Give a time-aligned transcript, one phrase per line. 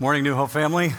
[0.00, 0.92] Morning, New Hope family.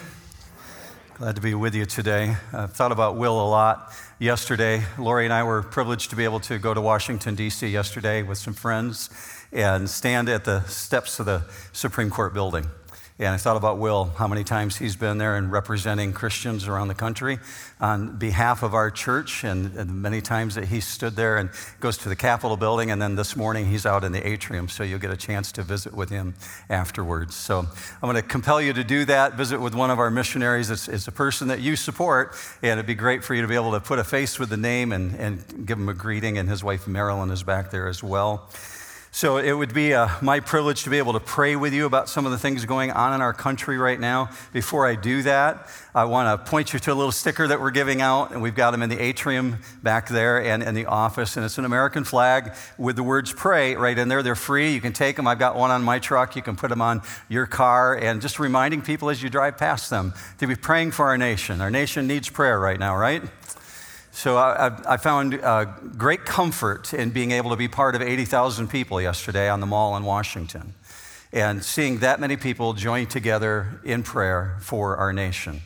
[1.16, 2.38] Glad to be with you today.
[2.54, 4.84] I've thought about Will a lot yesterday.
[4.98, 7.68] Lori and I were privileged to be able to go to Washington, D.C.
[7.68, 9.10] yesterday with some friends
[9.52, 12.68] and stand at the steps of the Supreme Court building.
[13.18, 16.90] And I thought about Will, how many times he's been there and representing Christians around
[16.90, 17.40] the country
[17.80, 21.50] on behalf of our church, and, and, many times that he stood there and
[21.80, 24.84] goes to the Capitol building, and then this morning he's out in the atrium, so
[24.84, 26.34] you'll get a chance to visit with him
[26.70, 27.36] afterwards.
[27.36, 30.70] So I'm going to compel you to do that, visit with one of our missionaries.
[30.70, 33.56] It's, it's a person that you support, and it'd be great for you to be
[33.56, 36.50] able to put a face with the name and, and give him a greeting, and
[36.50, 38.50] his wife Marilyn is back there as well.
[39.16, 42.10] So it would be uh, my privilege to be able to pray with you about
[42.10, 44.30] some of the things going on in our country right now.
[44.52, 47.72] Before I do that, I want to point you to a little sticker that we're
[47.72, 51.38] giving out, and we've got them in the atrium back there and in the office.
[51.38, 54.22] And it's an American flag with the words pray right in there.
[54.22, 54.74] They're free.
[54.74, 55.28] You can take them.
[55.28, 56.36] I've got one on my truck.
[56.36, 57.96] You can put them on your car.
[57.96, 61.62] And just reminding people as you drive past them to be praying for our nation.
[61.62, 63.24] Our nation needs prayer right now, right?
[64.16, 65.66] So I, I found uh,
[65.98, 69.98] great comfort in being able to be part of 80,000 people yesterday on the mall
[69.98, 70.74] in Washington
[71.34, 75.64] and seeing that many people join together in prayer for our nation.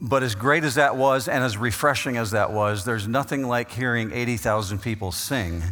[0.00, 3.70] But as great as that was and as refreshing as that was, there's nothing like
[3.72, 5.62] hearing 80,000 people sing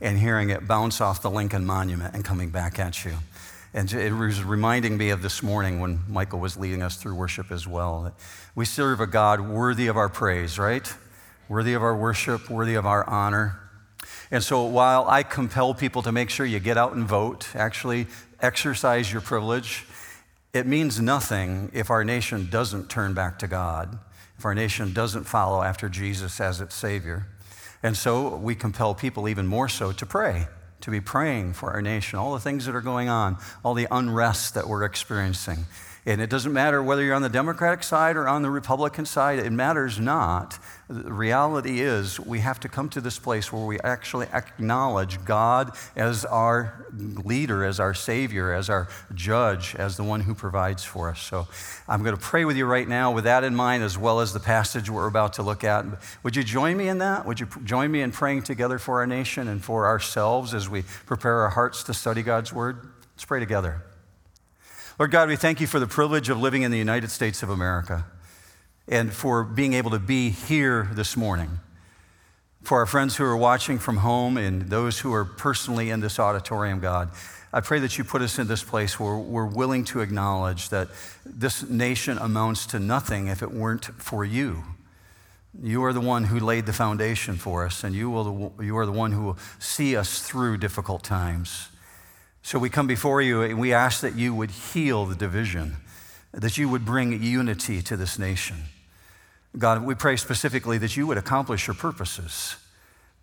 [0.00, 3.12] and hearing it bounce off the Lincoln Monument and coming back at you.
[3.72, 7.52] And it was reminding me of this morning when Michael was leading us through worship
[7.52, 8.02] as well.
[8.02, 8.14] That
[8.56, 10.92] we serve a God worthy of our praise, right?
[11.48, 13.58] Worthy of our worship, worthy of our honor.
[14.30, 18.06] And so while I compel people to make sure you get out and vote, actually
[18.40, 19.84] exercise your privilege,
[20.52, 23.98] it means nothing if our nation doesn't turn back to God,
[24.38, 27.26] if our nation doesn't follow after Jesus as its Savior.
[27.82, 30.46] And so we compel people even more so to pray,
[30.80, 33.88] to be praying for our nation, all the things that are going on, all the
[33.90, 35.66] unrest that we're experiencing.
[36.06, 39.38] And it doesn't matter whether you're on the Democratic side or on the Republican side,
[39.38, 40.58] it matters not.
[40.86, 45.74] The reality is, we have to come to this place where we actually acknowledge God
[45.96, 51.08] as our leader, as our Savior, as our judge, as the one who provides for
[51.08, 51.22] us.
[51.22, 51.48] So
[51.88, 54.34] I'm going to pray with you right now with that in mind, as well as
[54.34, 55.86] the passage we're about to look at.
[56.22, 57.24] Would you join me in that?
[57.24, 60.82] Would you join me in praying together for our nation and for ourselves as we
[61.06, 62.90] prepare our hearts to study God's Word?
[63.14, 63.82] Let's pray together.
[64.96, 67.50] Lord God, we thank you for the privilege of living in the United States of
[67.50, 68.04] America
[68.86, 71.58] and for being able to be here this morning.
[72.62, 76.20] For our friends who are watching from home and those who are personally in this
[76.20, 77.10] auditorium, God,
[77.52, 80.90] I pray that you put us in this place where we're willing to acknowledge that
[81.26, 84.62] this nation amounts to nothing if it weren't for you.
[85.60, 88.86] You are the one who laid the foundation for us, and you, will, you are
[88.86, 91.68] the one who will see us through difficult times.
[92.46, 95.76] So we come before you and we ask that you would heal the division,
[96.30, 98.64] that you would bring unity to this nation.
[99.56, 102.56] God, we pray specifically that you would accomplish your purposes,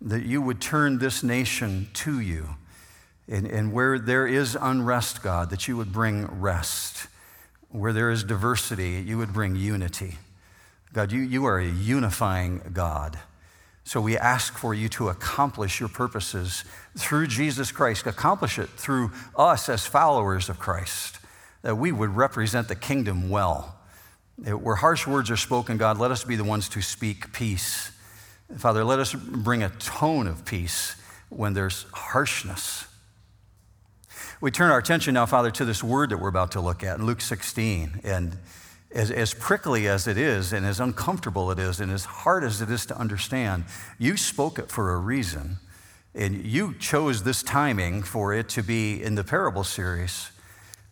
[0.00, 2.56] that you would turn this nation to you.
[3.28, 7.06] And, and where there is unrest, God, that you would bring rest.
[7.68, 10.16] Where there is diversity, you would bring unity.
[10.92, 13.20] God, you, you are a unifying God.
[13.84, 16.64] So we ask for you to accomplish your purposes
[16.96, 21.18] through Jesus Christ, accomplish it through us as followers of Christ,
[21.62, 23.76] that we would represent the kingdom well.
[24.46, 27.90] Eh, where harsh words are spoken, God, let us be the ones to speak peace.
[28.56, 30.96] Father, let us bring a tone of peace
[31.28, 32.86] when there's harshness.
[34.40, 36.98] We turn our attention now, Father, to this word that we're about to look at
[36.98, 38.00] in Luke 16.
[38.04, 38.36] And
[38.94, 42.60] as, as prickly as it is, and as uncomfortable it is, and as hard as
[42.60, 43.64] it is to understand,
[43.98, 45.58] you spoke it for a reason.
[46.14, 50.30] And you chose this timing for it to be in the parable series.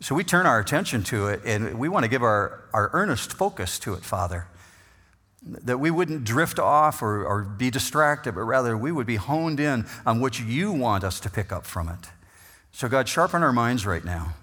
[0.00, 3.34] So we turn our attention to it, and we want to give our, our earnest
[3.34, 4.46] focus to it, Father.
[5.42, 9.60] That we wouldn't drift off or, or be distracted, but rather we would be honed
[9.60, 12.08] in on what you want us to pick up from it.
[12.72, 14.34] So, God, sharpen our minds right now.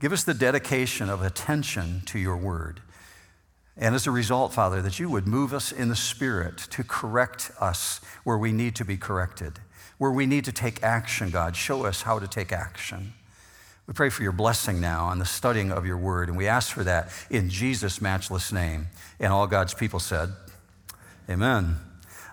[0.00, 2.80] Give us the dedication of attention to your word.
[3.76, 7.50] And as a result, Father, that you would move us in the Spirit to correct
[7.60, 9.60] us where we need to be corrected,
[9.98, 11.56] where we need to take action, God.
[11.56, 13.12] Show us how to take action.
[13.86, 16.72] We pray for your blessing now on the studying of your word, and we ask
[16.72, 18.88] for that in Jesus' matchless name.
[19.20, 20.30] And all God's people said,
[21.28, 21.76] Amen.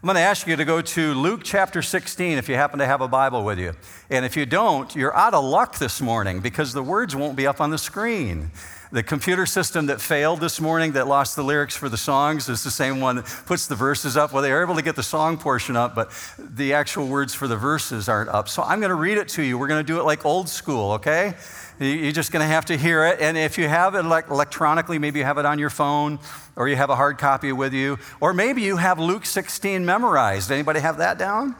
[0.04, 2.86] I'm going to ask you to go to Luke chapter 16 if you happen to
[2.86, 3.72] have a Bible with you.
[4.10, 7.48] And if you don't, you're out of luck this morning because the words won't be
[7.48, 8.52] up on the screen.
[8.94, 12.64] The computer system that failed this morning, that lost the lyrics for the songs, is
[12.64, 14.32] the same one that puts the verses up.
[14.32, 17.48] Well, they are able to get the song portion up, but the actual words for
[17.48, 18.48] the verses aren't up.
[18.48, 19.58] So I'm going to read it to you.
[19.58, 21.34] We're going to do it like old school, okay?
[21.80, 23.20] You're just going to have to hear it.
[23.20, 26.20] And if you have it electronically, maybe you have it on your phone
[26.56, 30.52] or you have a hard copy with you, or maybe you have Luke 16 memorized.
[30.52, 31.56] Anybody have that down?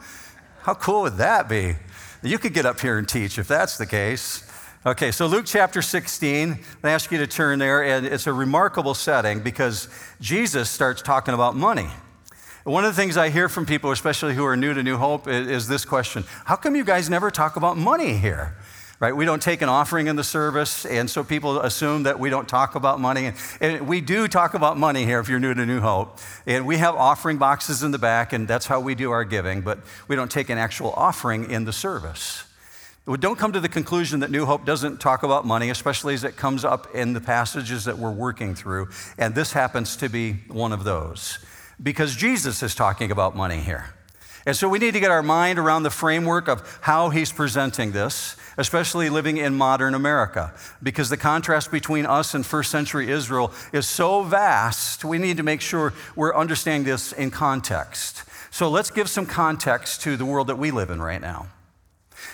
[0.60, 1.74] How cool would that be?
[2.22, 4.43] You could get up here and teach if that's the case.
[4.86, 8.92] Okay, so Luke chapter 16, I ask you to turn there, and it's a remarkable
[8.92, 9.88] setting because
[10.20, 11.88] Jesus starts talking about money.
[12.64, 15.26] One of the things I hear from people, especially who are new to New Hope,
[15.26, 18.58] is, this question How come you guys never talk about money here?
[19.00, 19.16] Right?
[19.16, 22.46] We don't take an offering in the service, and so people assume that we don't
[22.46, 23.32] talk about money.
[23.62, 26.18] And we do talk about money here if you're new to New Hope.
[26.46, 29.62] And we have offering boxes in the back, and that's how we do our giving,
[29.62, 29.78] but
[30.08, 32.44] we don't take an actual offering in the service.
[33.06, 36.36] Don't come to the conclusion that New Hope doesn't talk about money, especially as it
[36.36, 38.88] comes up in the passages that we're working through.
[39.18, 41.38] And this happens to be one of those
[41.82, 43.94] because Jesus is talking about money here.
[44.46, 47.92] And so we need to get our mind around the framework of how he's presenting
[47.92, 53.52] this, especially living in modern America, because the contrast between us and first century Israel
[53.74, 58.24] is so vast, we need to make sure we're understanding this in context.
[58.50, 61.48] So let's give some context to the world that we live in right now.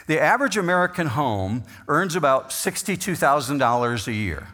[0.07, 4.49] The average American home earns about $62,000 a year.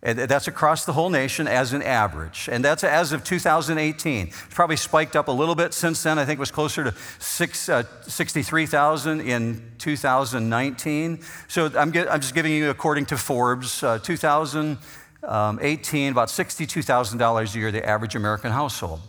[0.00, 2.48] And that's across the whole nation as an average.
[2.50, 4.28] And that's as of 2018.
[4.28, 6.20] It's probably spiked up a little bit since then.
[6.20, 11.18] I think it was closer to six, uh, 63,000 in 2019.
[11.48, 17.58] So I'm, get, I'm, just giving you according to Forbes, uh, 2018, about $62,000 a
[17.58, 19.00] year, the average American household.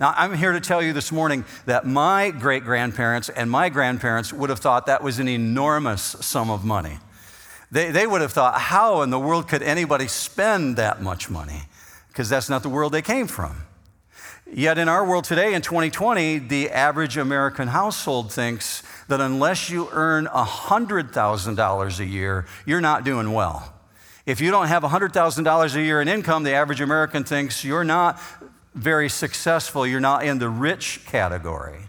[0.00, 4.32] Now, I'm here to tell you this morning that my great grandparents and my grandparents
[4.32, 6.98] would have thought that was an enormous sum of money.
[7.70, 11.62] They, they would have thought, how in the world could anybody spend that much money?
[12.08, 13.56] Because that's not the world they came from.
[14.50, 19.88] Yet in our world today, in 2020, the average American household thinks that unless you
[19.92, 23.74] earn $100,000 a year, you're not doing well.
[24.24, 28.20] If you don't have $100,000 a year in income, the average American thinks you're not
[28.78, 31.88] very successful, you're not in the rich category.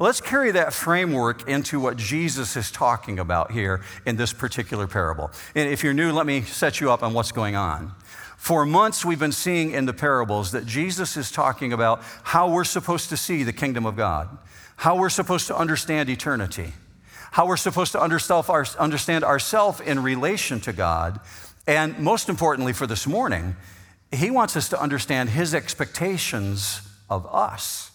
[0.00, 5.30] Let's carry that framework into what Jesus is talking about here in this particular parable.
[5.54, 7.92] And if you're new, let me set you up on what's going on.
[8.36, 12.64] For months, we've been seeing in the parables that Jesus is talking about how we're
[12.64, 14.36] supposed to see the kingdom of God,
[14.76, 16.72] how we're supposed to understand eternity,
[17.30, 21.20] how we're supposed to understand ourselves in relation to God,
[21.66, 23.56] and most importantly for this morning,
[24.14, 27.90] he wants us to understand his expectations of us.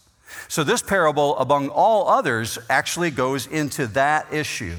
[0.47, 4.75] So, this parable, among all others, actually goes into that issue.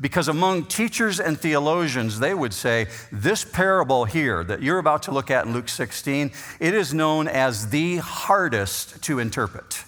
[0.00, 5.10] Because among teachers and theologians, they would say this parable here that you're about to
[5.10, 9.84] look at in Luke 16, it is known as the hardest to interpret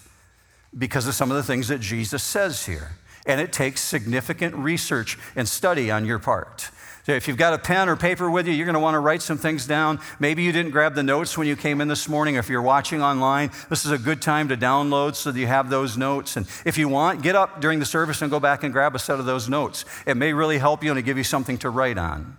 [0.77, 2.91] because of some of the things that Jesus says here.
[3.25, 6.69] And it takes significant research and study on your part.
[7.05, 8.99] So if you've got a pen or paper with you, you're going to want to
[8.99, 9.99] write some things down.
[10.19, 12.35] Maybe you didn't grab the notes when you came in this morning.
[12.35, 15.69] If you're watching online, this is a good time to download so that you have
[15.69, 16.37] those notes.
[16.37, 18.99] And if you want, get up during the service and go back and grab a
[18.99, 19.83] set of those notes.
[20.05, 22.37] It may really help you and give you something to write on.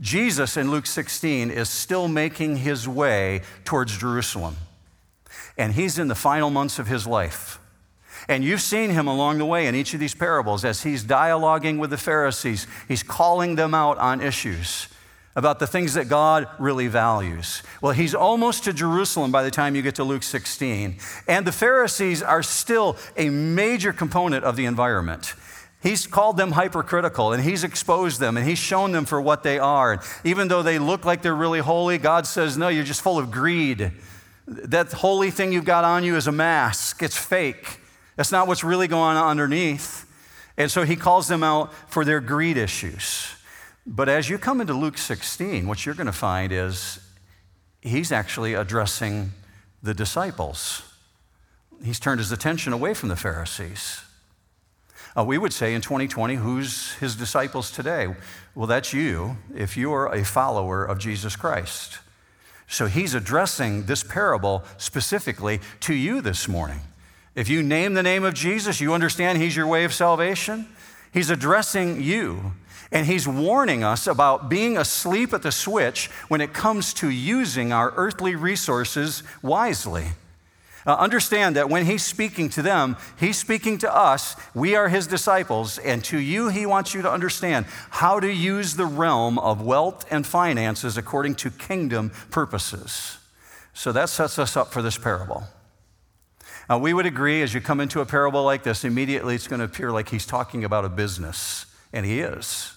[0.00, 4.56] Jesus in Luke 16 is still making his way towards Jerusalem.
[5.58, 7.58] And he's in the final months of his life.
[8.28, 11.78] And you've seen him along the way in each of these parables as he's dialoguing
[11.78, 12.66] with the Pharisees.
[12.88, 14.88] He's calling them out on issues
[15.34, 17.62] about the things that God really values.
[17.80, 20.98] Well, he's almost to Jerusalem by the time you get to Luke 16.
[21.26, 25.34] And the Pharisees are still a major component of the environment.
[25.82, 29.58] He's called them hypercritical and he's exposed them and he's shown them for what they
[29.58, 29.94] are.
[29.94, 33.18] And even though they look like they're really holy, God says, No, you're just full
[33.18, 33.90] of greed.
[34.46, 37.80] That holy thing you've got on you is a mask, it's fake.
[38.16, 40.06] That's not what's really going on underneath.
[40.56, 43.34] And so he calls them out for their greed issues.
[43.86, 47.00] But as you come into Luke 16, what you're going to find is
[47.80, 49.32] he's actually addressing
[49.82, 50.82] the disciples.
[51.82, 54.02] He's turned his attention away from the Pharisees.
[55.16, 58.14] Uh, we would say in 2020, who's his disciples today?
[58.54, 61.98] Well, that's you if you're a follower of Jesus Christ.
[62.68, 66.80] So he's addressing this parable specifically to you this morning.
[67.34, 70.66] If you name the name of Jesus, you understand He's your way of salvation.
[71.12, 72.52] He's addressing you,
[72.90, 77.72] and He's warning us about being asleep at the switch when it comes to using
[77.72, 80.08] our earthly resources wisely.
[80.84, 84.34] Uh, understand that when he's speaking to them, he's speaking to us.
[84.52, 85.78] We are his disciples.
[85.78, 90.04] And to you, he wants you to understand how to use the realm of wealth
[90.10, 93.18] and finances according to kingdom purposes.
[93.74, 95.44] So that sets us up for this parable.
[96.68, 99.60] Now, we would agree as you come into a parable like this, immediately it's going
[99.60, 102.74] to appear like he's talking about a business, and he is.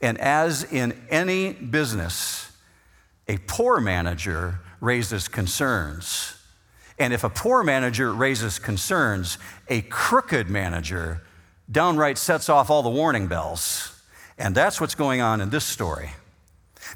[0.00, 2.50] And as in any business,
[3.26, 6.38] a poor manager raises concerns
[6.98, 11.22] and if a poor manager raises concerns, a crooked manager
[11.70, 13.94] downright sets off all the warning bells.
[14.36, 16.10] And that's what's going on in this story.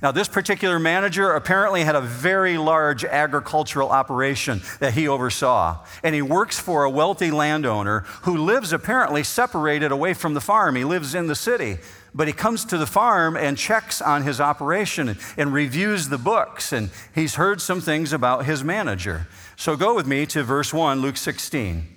[0.01, 5.85] Now, this particular manager apparently had a very large agricultural operation that he oversaw.
[6.03, 10.77] And he works for a wealthy landowner who lives apparently separated away from the farm.
[10.77, 11.79] He lives in the city.
[12.15, 16.73] But he comes to the farm and checks on his operation and reviews the books.
[16.73, 19.27] And he's heard some things about his manager.
[19.57, 21.89] So go with me to verse 1, Luke 16.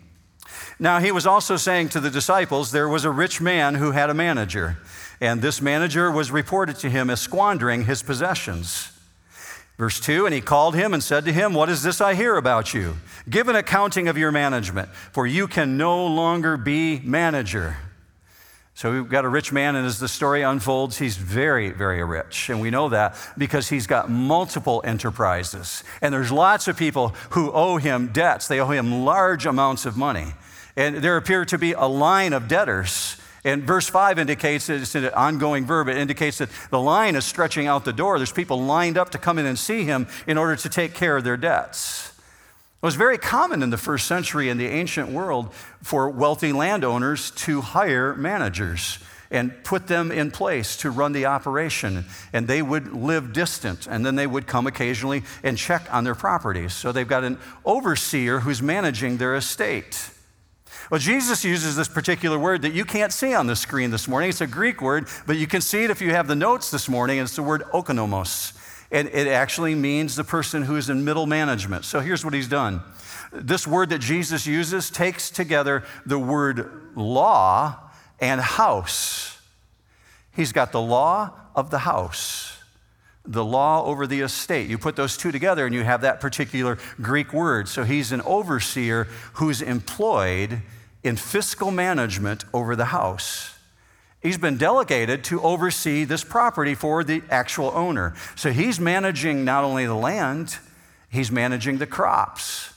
[0.77, 4.09] Now, he was also saying to the disciples, There was a rich man who had
[4.09, 4.77] a manager,
[5.21, 8.91] and this manager was reported to him as squandering his possessions.
[9.77, 12.35] Verse 2 And he called him and said to him, What is this I hear
[12.35, 12.97] about you?
[13.29, 17.77] Give an accounting of your management, for you can no longer be manager.
[18.75, 22.49] So we've got a rich man, and as the story unfolds, he's very, very rich.
[22.49, 25.81] And we know that because he's got multiple enterprises.
[26.01, 29.95] And there's lots of people who owe him debts, they owe him large amounts of
[29.95, 30.33] money.
[30.75, 33.15] And there appear to be a line of debtors.
[33.45, 35.87] And verse 5 indicates that it's an ongoing verb.
[35.87, 38.17] It indicates that the line is stretching out the door.
[38.17, 41.15] There's people lined up to come in and see him in order to take care
[41.15, 42.11] of their debts.
[42.81, 47.29] It was very common in the first century in the ancient world for wealthy landowners
[47.31, 48.97] to hire managers
[49.29, 52.05] and put them in place to run the operation.
[52.33, 56.15] And they would live distant, and then they would come occasionally and check on their
[56.15, 56.73] properties.
[56.73, 60.09] So they've got an overseer who's managing their estate.
[60.91, 64.29] Well, Jesus uses this particular word that you can't see on the screen this morning.
[64.29, 66.87] It's a Greek word, but you can see it if you have the notes this
[66.87, 67.19] morning.
[67.19, 68.53] It's the word oikonomos
[68.91, 71.85] and it actually means the person who is in middle management.
[71.85, 72.81] So here's what he's done.
[73.31, 77.77] This word that Jesus uses takes together the word law
[78.19, 79.41] and house.
[80.33, 82.57] He's got the law of the house,
[83.25, 84.69] the law over the estate.
[84.69, 87.67] You put those two together and you have that particular Greek word.
[87.67, 90.61] So he's an overseer who's employed
[91.05, 93.55] in fiscal management over the house.
[94.21, 98.15] He's been delegated to oversee this property for the actual owner.
[98.35, 100.57] So he's managing not only the land,
[101.09, 102.73] he's managing the crops.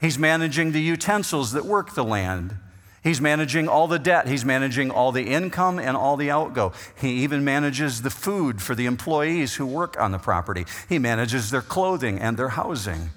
[0.00, 2.56] He's managing the utensils that work the land.
[3.04, 4.28] He's managing all the debt.
[4.28, 6.72] He's managing all the income and all the outgo.
[6.98, 10.64] He even manages the food for the employees who work on the property.
[10.88, 13.10] He manages their clothing and their housing.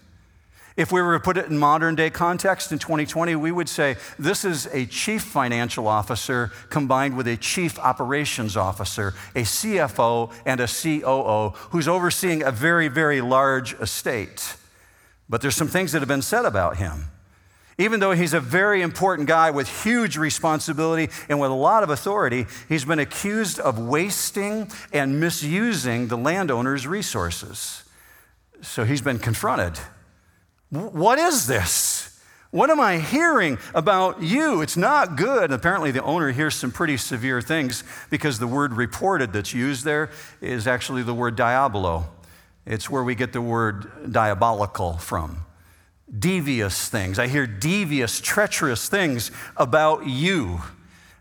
[0.78, 3.98] If we were to put it in modern day context in 2020, we would say
[4.18, 10.62] this is a chief financial officer combined with a chief operations officer, a CFO, and
[10.62, 14.56] a COO who's overseeing a very, very large estate.
[15.28, 17.06] But there's some things that have been said about him.
[17.78, 21.90] Even though he's a very important guy with huge responsibility and with a lot of
[21.90, 27.84] authority, he's been accused of wasting and misusing the landowner's resources.
[28.62, 29.80] So he's been confronted.
[30.72, 32.20] What is this?
[32.50, 34.62] What am I hearing about you?
[34.62, 35.52] It's not good.
[35.52, 40.10] Apparently, the owner hears some pretty severe things because the word reported that's used there
[40.42, 42.10] is actually the word diabolo.
[42.66, 45.46] It's where we get the word diabolical from.
[46.18, 47.20] Devious things.
[47.20, 50.62] I hear devious, treacherous things about you.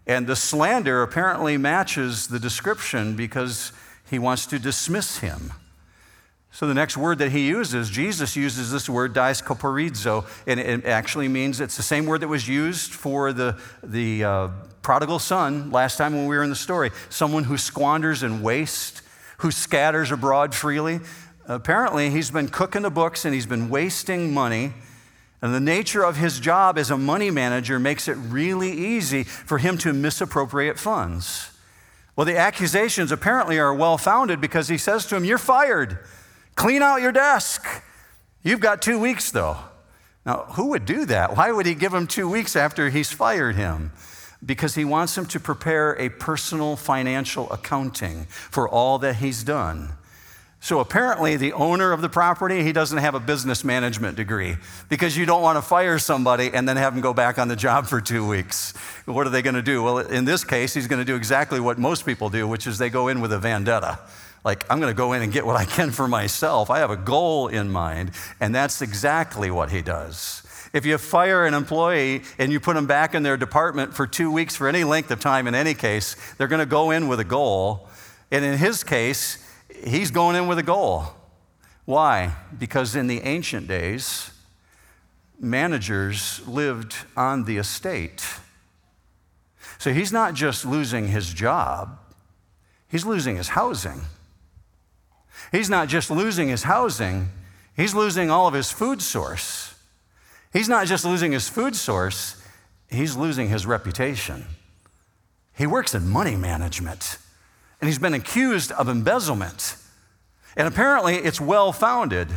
[0.06, 3.72] And the slander apparently matches the description because
[4.08, 5.52] he wants to dismiss him.
[6.52, 11.28] So the next word that he uses, Jesus uses this word diaskoporizo, and it actually
[11.28, 14.48] means it's the same word that was used for the, the uh,
[14.82, 16.90] prodigal son last time when we were in the story.
[17.08, 19.02] Someone who squanders and wastes,
[19.38, 21.00] who scatters abroad freely.
[21.46, 24.72] Apparently, he's been cooking the books and he's been wasting money.
[25.42, 29.58] And the nature of his job as a money manager makes it really easy for
[29.58, 31.50] him to misappropriate funds.
[32.16, 35.98] Well, the accusations apparently are well founded because he says to him, You're fired.
[36.60, 37.64] Clean out your desk.
[38.42, 39.56] You've got two weeks, though.
[40.26, 41.34] Now, who would do that?
[41.34, 43.92] Why would he give him two weeks after he's fired him?
[44.44, 49.92] Because he wants him to prepare a personal financial accounting for all that he's done.
[50.60, 54.58] So apparently, the owner of the property, he doesn't have a business management degree
[54.90, 57.56] because you don't want to fire somebody and then have them go back on the
[57.56, 58.74] job for two weeks.
[59.06, 59.82] What are they going to do?
[59.82, 62.76] Well, in this case, he's going to do exactly what most people do, which is
[62.76, 63.98] they go in with a vendetta
[64.44, 66.70] like I'm going to go in and get what I can for myself.
[66.70, 70.42] I have a goal in mind, and that's exactly what he does.
[70.72, 74.30] If you fire an employee and you put them back in their department for two
[74.30, 77.18] weeks for any length of time, in any case, they're going to go in with
[77.18, 77.88] a goal.
[78.30, 79.44] And in his case,
[79.84, 81.06] he's going in with a goal.
[81.86, 82.36] Why?
[82.56, 84.30] Because in the ancient days,
[85.40, 88.24] managers lived on the estate.
[89.78, 91.98] So he's not just losing his job,
[92.88, 94.02] he's losing his housing.
[95.52, 97.28] He's not just losing his housing,
[97.76, 99.74] he's losing all of his food source.
[100.52, 102.42] He's not just losing his food source,
[102.88, 104.46] he's losing his reputation.
[105.56, 107.18] He works in money management,
[107.80, 109.76] and he's been accused of embezzlement.
[110.56, 112.28] And apparently, it's well founded.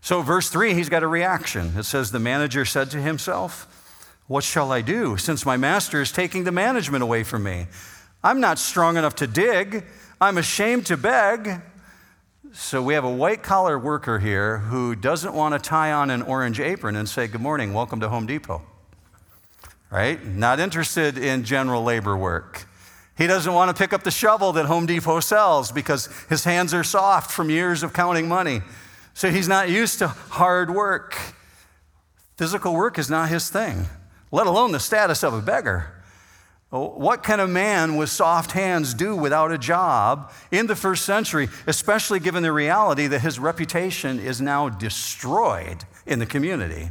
[0.00, 1.72] So, verse 3, he's got a reaction.
[1.76, 6.10] It says, The manager said to himself, What shall I do since my master is
[6.10, 7.66] taking the management away from me?
[8.24, 9.84] I'm not strong enough to dig,
[10.20, 11.60] I'm ashamed to beg.
[12.54, 16.20] So, we have a white collar worker here who doesn't want to tie on an
[16.20, 18.60] orange apron and say, Good morning, welcome to Home Depot.
[19.90, 20.22] Right?
[20.22, 22.66] Not interested in general labor work.
[23.16, 26.74] He doesn't want to pick up the shovel that Home Depot sells because his hands
[26.74, 28.60] are soft from years of counting money.
[29.14, 31.16] So he's not used to hard work.
[32.36, 33.86] Physical work is not his thing,
[34.30, 36.01] let alone the status of a beggar.
[36.72, 41.04] Oh, what can a man with soft hands do without a job in the first
[41.04, 46.90] century, especially given the reality that his reputation is now destroyed in the community?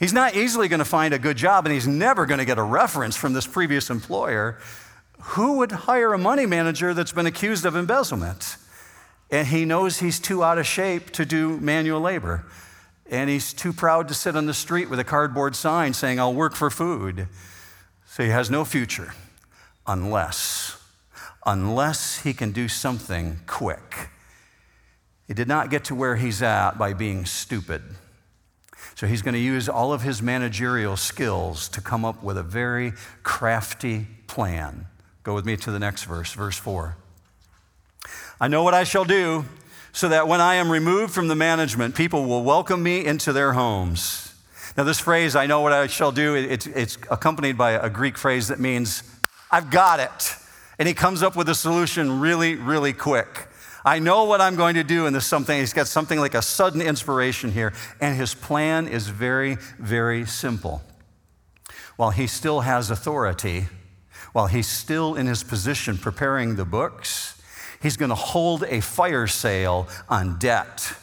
[0.00, 2.58] He's not easily going to find a good job, and he's never going to get
[2.58, 4.58] a reference from this previous employer
[5.20, 8.56] who would hire a money manager that's been accused of embezzlement?
[9.30, 12.44] And he knows he's too out of shape to do manual labor.
[13.08, 16.34] And he's too proud to sit on the street with a cardboard sign saying, I'll
[16.34, 17.28] work for food.
[18.14, 19.12] So he has no future
[19.88, 20.80] unless,
[21.44, 24.08] unless he can do something quick.
[25.26, 27.82] He did not get to where he's at by being stupid.
[28.94, 32.44] So he's going to use all of his managerial skills to come up with a
[32.44, 32.92] very
[33.24, 34.86] crafty plan.
[35.24, 36.96] Go with me to the next verse, verse 4.
[38.40, 39.44] I know what I shall do
[39.92, 43.54] so that when I am removed from the management, people will welcome me into their
[43.54, 44.23] homes.
[44.76, 48.18] Now, this phrase, I know what I shall do, it's, it's accompanied by a Greek
[48.18, 49.04] phrase that means,
[49.50, 50.36] I've got it.
[50.78, 53.46] And he comes up with a solution really, really quick.
[53.84, 56.42] I know what I'm going to do, and this something, he's got something like a
[56.42, 60.82] sudden inspiration here, and his plan is very, very simple.
[61.96, 63.68] While he still has authority,
[64.32, 67.40] while he's still in his position preparing the books,
[67.80, 70.94] he's going to hold a fire sale on debt.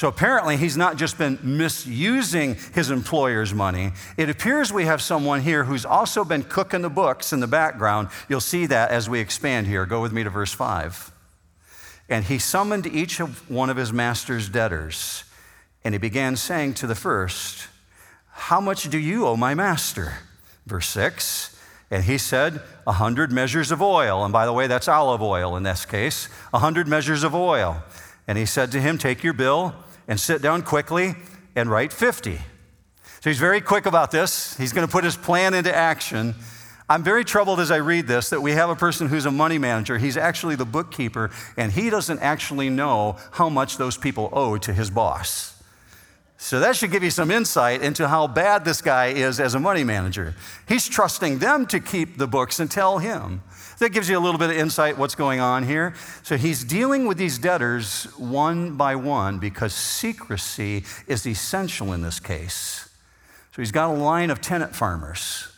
[0.00, 3.92] So apparently, he's not just been misusing his employer's money.
[4.16, 8.08] It appears we have someone here who's also been cooking the books in the background.
[8.26, 9.84] You'll see that as we expand here.
[9.84, 11.12] Go with me to verse 5.
[12.08, 15.24] And he summoned each of one of his master's debtors,
[15.84, 17.68] and he began saying to the first,
[18.30, 20.14] How much do you owe my master?
[20.64, 21.60] Verse 6.
[21.90, 24.24] And he said, A hundred measures of oil.
[24.24, 26.30] And by the way, that's olive oil in this case.
[26.54, 27.82] A hundred measures of oil.
[28.26, 29.74] And he said to him, Take your bill
[30.10, 31.14] and sit down quickly
[31.54, 32.36] and write 50.
[33.20, 34.56] So he's very quick about this.
[34.56, 36.34] He's going to put his plan into action.
[36.88, 39.56] I'm very troubled as I read this that we have a person who's a money
[39.56, 39.98] manager.
[39.98, 44.72] He's actually the bookkeeper, and he doesn't actually know how much those people owe to
[44.72, 45.62] his boss.
[46.38, 49.60] So that should give you some insight into how bad this guy is as a
[49.60, 50.34] money manager.
[50.66, 53.42] He's trusting them to keep the books and tell him.
[53.80, 55.94] That gives you a little bit of insight what's going on here.
[56.22, 62.20] So he's dealing with these debtors one by one because secrecy is essential in this
[62.20, 62.90] case.
[63.52, 65.48] So he's got a line of tenant farmers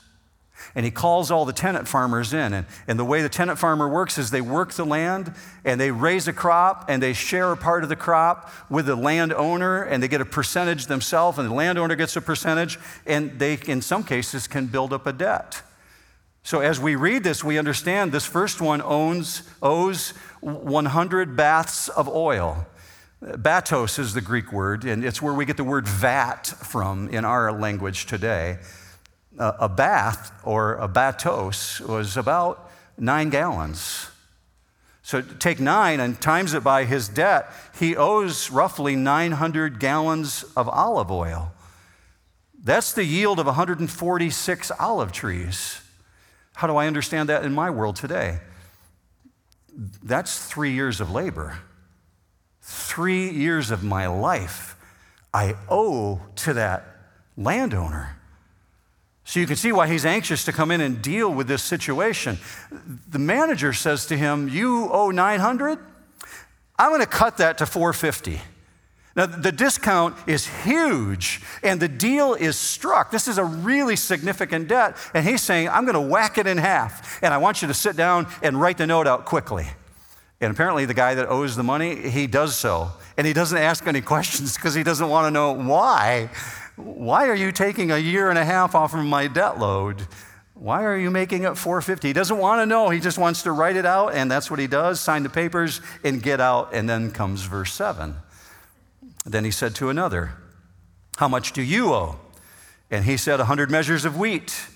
[0.76, 2.52] and he calls all the tenant farmers in.
[2.52, 5.90] And, and the way the tenant farmer works is they work the land and they
[5.90, 10.00] raise a crop and they share a part of the crop with the landowner and
[10.00, 14.04] they get a percentage themselves and the landowner gets a percentage and they, in some
[14.04, 15.62] cases, can build up a debt.
[16.42, 22.08] So as we read this, we understand this first one owns, owes 100 baths of
[22.08, 22.66] oil.
[23.22, 27.24] Batos is the Greek word, and it's where we get the word vat from in
[27.24, 28.58] our language today
[29.38, 34.08] uh, a bath or a batos was about nine gallons.
[35.02, 40.68] So take nine and times it by his debt, he owes roughly 900 gallons of
[40.68, 41.52] olive oil.
[42.62, 45.81] That's the yield of 146 olive trees.
[46.62, 48.38] How do I understand that in my world today?
[50.00, 51.58] That's three years of labor.
[52.60, 54.76] Three years of my life
[55.34, 56.84] I owe to that
[57.36, 58.16] landowner.
[59.24, 62.38] So you can see why he's anxious to come in and deal with this situation.
[63.08, 65.80] The manager says to him, You owe 900?
[66.78, 68.40] I'm going to cut that to 450.
[69.14, 73.10] Now, the discount is huge and the deal is struck.
[73.10, 74.96] This is a really significant debt.
[75.12, 77.22] And he's saying, I'm going to whack it in half.
[77.22, 79.66] And I want you to sit down and write the note out quickly.
[80.40, 82.90] And apparently, the guy that owes the money, he does so.
[83.16, 86.30] And he doesn't ask any questions because he doesn't want to know why.
[86.76, 90.06] Why are you taking a year and a half off of my debt load?
[90.54, 92.08] Why are you making it 450?
[92.08, 92.88] He doesn't want to know.
[92.88, 95.80] He just wants to write it out, and that's what he does sign the papers
[96.02, 96.70] and get out.
[96.72, 98.14] And then comes verse 7.
[99.24, 100.34] Then he said to another,
[101.16, 102.18] How much do you owe?
[102.90, 104.66] And he said, A hundred measures of wheat.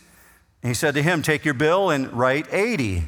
[0.63, 3.05] And he said to him, Take your bill and write 80.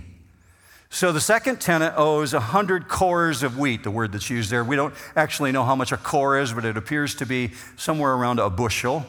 [0.90, 4.64] So the second tenant owes 100 cores of wheat, the word that's used there.
[4.64, 8.14] We don't actually know how much a core is, but it appears to be somewhere
[8.14, 9.04] around a bushel.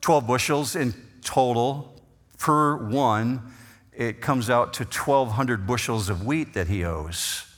[0.00, 2.00] 12 bushels in total
[2.38, 3.52] per one.
[3.92, 7.49] It comes out to 1,200 bushels of wheat that he owes.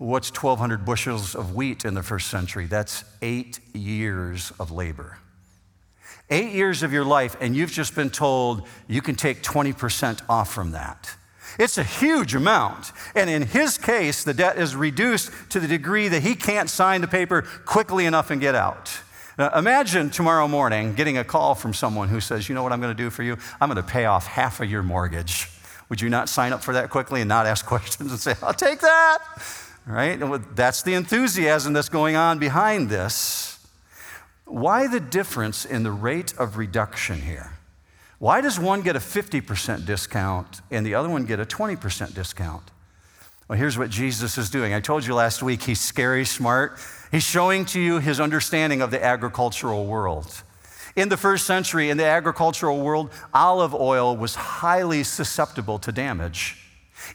[0.00, 2.64] What's 1,200 bushels of wheat in the first century?
[2.64, 5.18] That's eight years of labor.
[6.30, 10.50] Eight years of your life, and you've just been told you can take 20% off
[10.50, 11.14] from that.
[11.58, 12.92] It's a huge amount.
[13.14, 17.02] And in his case, the debt is reduced to the degree that he can't sign
[17.02, 18.90] the paper quickly enough and get out.
[19.36, 22.80] Now, imagine tomorrow morning getting a call from someone who says, You know what I'm
[22.80, 23.36] going to do for you?
[23.60, 25.50] I'm going to pay off half of your mortgage.
[25.90, 28.54] Would you not sign up for that quickly and not ask questions and say, I'll
[28.54, 29.18] take that?
[29.86, 30.18] Right?
[30.54, 33.58] That's the enthusiasm that's going on behind this.
[34.44, 37.52] Why the difference in the rate of reduction here?
[38.18, 42.64] Why does one get a 50% discount and the other one get a 20% discount?
[43.48, 44.74] Well, here's what Jesus is doing.
[44.74, 46.78] I told you last week he's scary smart.
[47.10, 50.42] He's showing to you his understanding of the agricultural world.
[50.96, 56.59] In the first century, in the agricultural world, olive oil was highly susceptible to damage.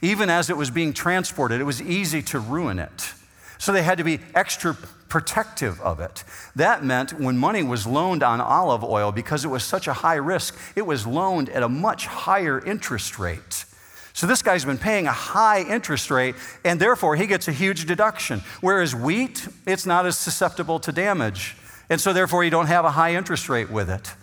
[0.01, 3.13] Even as it was being transported, it was easy to ruin it.
[3.57, 4.75] So they had to be extra
[5.07, 6.23] protective of it.
[6.55, 10.15] That meant when money was loaned on olive oil, because it was such a high
[10.15, 13.65] risk, it was loaned at a much higher interest rate.
[14.13, 17.85] So this guy's been paying a high interest rate, and therefore he gets a huge
[17.85, 18.41] deduction.
[18.61, 21.55] Whereas wheat, it's not as susceptible to damage.
[21.89, 24.13] And so therefore you don't have a high interest rate with it.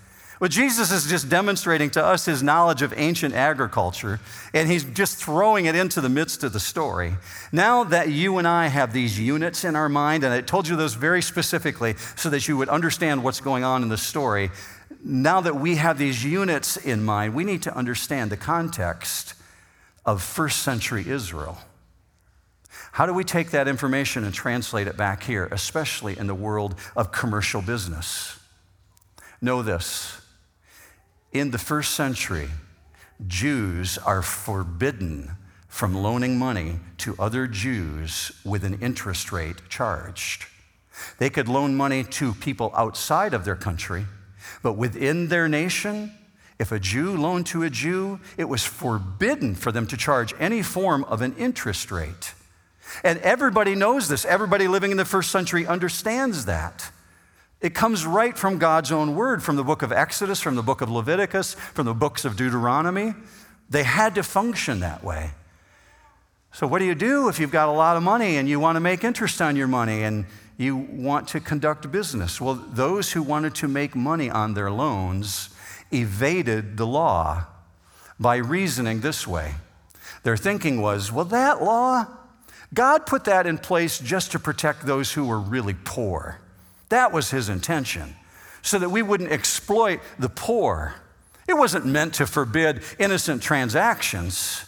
[0.42, 4.18] Well, Jesus is just demonstrating to us his knowledge of ancient agriculture,
[4.52, 7.14] and he's just throwing it into the midst of the story.
[7.52, 10.74] Now that you and I have these units in our mind, and I told you
[10.74, 14.50] those very specifically so that you would understand what's going on in the story,
[15.04, 19.34] now that we have these units in mind, we need to understand the context
[20.04, 21.58] of first century Israel.
[22.90, 26.74] How do we take that information and translate it back here, especially in the world
[26.96, 28.40] of commercial business?
[29.40, 30.18] Know this
[31.32, 32.48] in the first century,
[33.26, 40.46] Jews are forbidden from loaning money to other Jews with an interest rate charged.
[41.18, 44.04] They could loan money to people outside of their country,
[44.62, 46.12] but within their nation,
[46.58, 50.62] if a Jew loaned to a Jew, it was forbidden for them to charge any
[50.62, 52.34] form of an interest rate.
[53.02, 54.24] And everybody knows this.
[54.24, 56.91] Everybody living in the first century understands that.
[57.62, 60.80] It comes right from God's own word, from the book of Exodus, from the book
[60.80, 63.14] of Leviticus, from the books of Deuteronomy.
[63.70, 65.30] They had to function that way.
[66.52, 68.76] So, what do you do if you've got a lot of money and you want
[68.76, 70.26] to make interest on your money and
[70.58, 72.40] you want to conduct business?
[72.40, 75.48] Well, those who wanted to make money on their loans
[75.92, 77.46] evaded the law
[78.18, 79.54] by reasoning this way.
[80.24, 82.06] Their thinking was, well, that law,
[82.74, 86.41] God put that in place just to protect those who were really poor.
[86.92, 88.16] That was his intention,
[88.60, 90.92] so that we wouldn't exploit the poor.
[91.48, 94.66] It wasn't meant to forbid innocent transactions.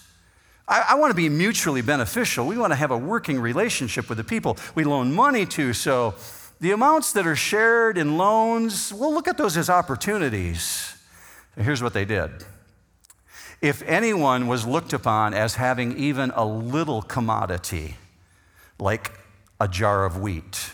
[0.66, 2.46] I, I want to be mutually beneficial.
[2.46, 5.74] We want to have a working relationship with the people we loan money to.
[5.74, 6.14] So
[6.60, 10.96] the amounts that are shared in loans, we'll look at those as opportunities.
[11.58, 12.30] Here's what they did.
[13.60, 17.96] If anyone was looked upon as having even a little commodity,
[18.78, 19.12] like
[19.60, 20.70] a jar of wheat,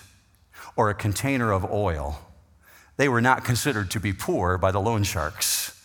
[0.77, 2.21] or a container of oil,
[2.97, 5.77] they were not considered to be poor by the loan sharks.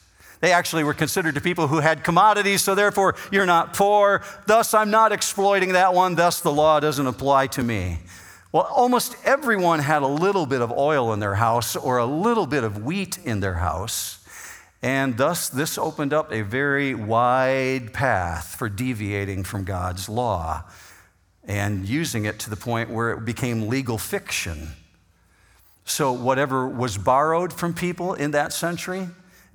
[0.41, 4.21] They actually were considered to people who had commodities, so therefore you're not poor.
[4.45, 6.15] Thus, I'm not exploiting that one.
[6.15, 7.99] Thus, the law doesn't apply to me.
[8.51, 12.45] Well, almost everyone had a little bit of oil in their house or a little
[12.45, 14.19] bit of wheat in their house.
[14.81, 20.63] And thus, this opened up a very wide path for deviating from God's law
[21.47, 24.69] and using it to the point where it became legal fiction.
[25.85, 29.07] So, whatever was borrowed from people in that century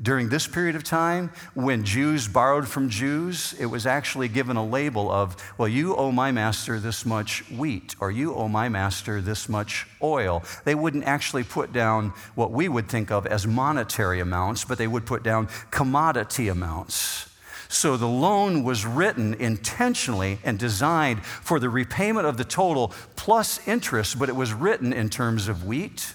[0.03, 4.65] During this period of time, when Jews borrowed from Jews, it was actually given a
[4.65, 9.21] label of, well, you owe my master this much wheat, or you owe my master
[9.21, 10.43] this much oil.
[10.65, 14.87] They wouldn't actually put down what we would think of as monetary amounts, but they
[14.87, 17.30] would put down commodity amounts.
[17.71, 23.67] So the loan was written intentionally and designed for the repayment of the total plus
[23.67, 26.15] interest, but it was written in terms of wheat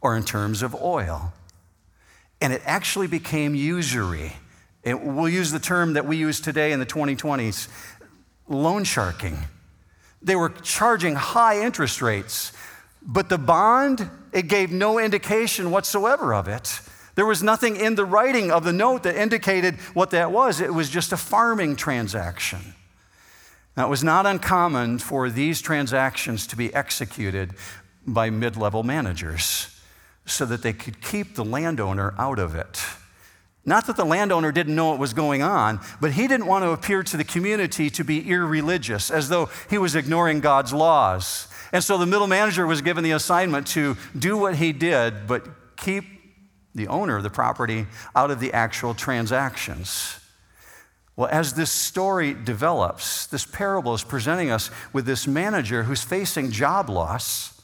[0.00, 1.32] or in terms of oil
[2.40, 4.32] and it actually became usury.
[4.84, 7.68] And we'll use the term that we use today in the 2020s
[8.48, 9.38] loan sharking.
[10.22, 12.52] They were charging high interest rates,
[13.02, 16.80] but the bond, it gave no indication whatsoever of it.
[17.16, 20.60] There was nothing in the writing of the note that indicated what that was.
[20.60, 22.74] It was just a farming transaction.
[23.76, 27.54] Now, it was not uncommon for these transactions to be executed
[28.06, 29.80] by mid level managers
[30.26, 32.82] so that they could keep the landowner out of it.
[33.64, 36.70] Not that the landowner didn't know what was going on, but he didn't want to
[36.70, 41.48] appear to the community to be irreligious, as though he was ignoring God's laws.
[41.72, 45.46] And so the middle manager was given the assignment to do what he did, but
[45.76, 46.04] keep
[46.76, 50.20] the owner of the property out of the actual transactions.
[51.16, 56.50] Well, as this story develops, this parable is presenting us with this manager who's facing
[56.50, 57.60] job loss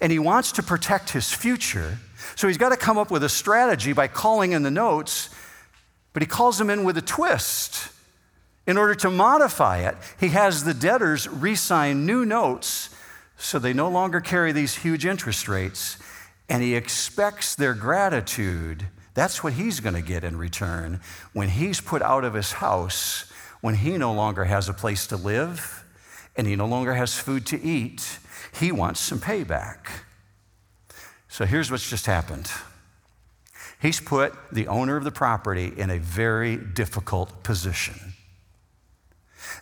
[0.00, 1.98] and he wants to protect his future.
[2.36, 5.30] So he's got to come up with a strategy by calling in the notes,
[6.12, 7.88] but he calls them in with a twist.
[8.66, 12.94] In order to modify it, he has the debtors re sign new notes
[13.36, 15.96] so they no longer carry these huge interest rates,
[16.50, 18.86] and he expects their gratitude.
[19.14, 21.00] That's what he's going to get in return
[21.32, 25.16] when he's put out of his house, when he no longer has a place to
[25.16, 25.84] live,
[26.36, 28.18] and he no longer has food to eat
[28.58, 29.86] he wants some payback.
[31.28, 32.50] So here's what's just happened
[33.80, 38.09] he's put the owner of the property in a very difficult position.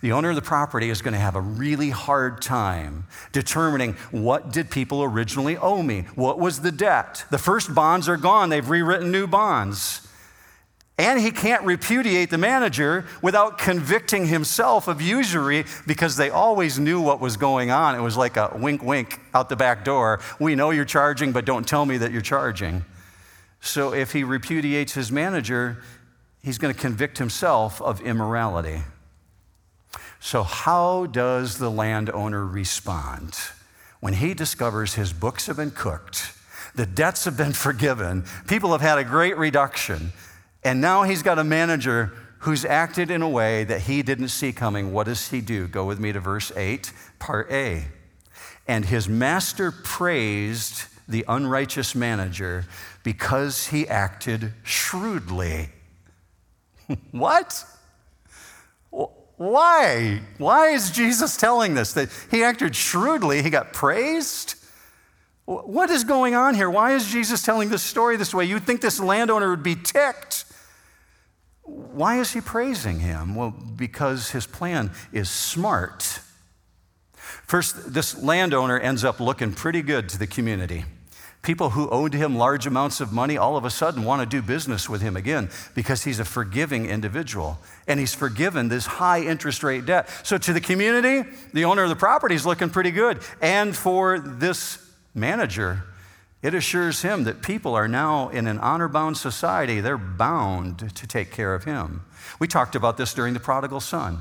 [0.01, 4.53] The owner of the property is going to have a really hard time determining what
[4.53, 6.03] did people originally owe me?
[6.15, 7.25] What was the debt?
[7.31, 8.49] The first bonds are gone.
[8.49, 10.07] They've rewritten new bonds.
[10.99, 17.01] And he can't repudiate the manager without convicting himself of usury because they always knew
[17.01, 17.95] what was going on.
[17.95, 20.21] It was like a wink, wink out the back door.
[20.41, 22.85] We know you're charging, but don't tell me that you're charging.
[23.61, 25.79] So if he repudiates his manager,
[26.43, 28.83] he's going to convict himself of immorality.
[30.21, 33.37] So, how does the landowner respond
[34.01, 36.33] when he discovers his books have been cooked?
[36.75, 38.25] The debts have been forgiven.
[38.47, 40.13] People have had a great reduction.
[40.65, 44.53] And now he's got a manager who's acted in a way that he didn't see
[44.53, 44.93] coming.
[44.93, 45.67] What does he do?
[45.67, 47.85] Go with me to verse 8, part A.
[48.67, 52.67] And his master praised the unrighteous manager
[53.03, 55.71] because he acted shrewdly.
[57.11, 57.65] what?
[59.39, 60.21] Why?
[60.37, 61.93] Why is Jesus telling this?
[61.93, 64.57] That he acted shrewdly, he got praised?
[65.47, 66.69] What is going on here?
[66.69, 68.45] Why is Jesus telling this story this way?
[68.45, 70.45] You'd think this landowner would be ticked.
[71.63, 73.35] Why is he praising him?
[73.35, 76.21] Well, because his plan is smart.
[77.47, 80.85] First, this landowner ends up looking pretty good to the community.
[81.49, 84.43] People who owed him large amounts of money all of a sudden want to do
[84.43, 89.63] business with him again because he's a forgiving individual and he's forgiven this high interest
[89.63, 90.11] rate debt.
[90.25, 93.23] So, to the community, the owner of the property is looking pretty good.
[93.41, 95.85] And for this manager,
[96.43, 99.81] it assures him that people are now in an honor bound society.
[99.81, 102.05] They're bound to take care of him.
[102.39, 104.21] We talked about this during the prodigal son.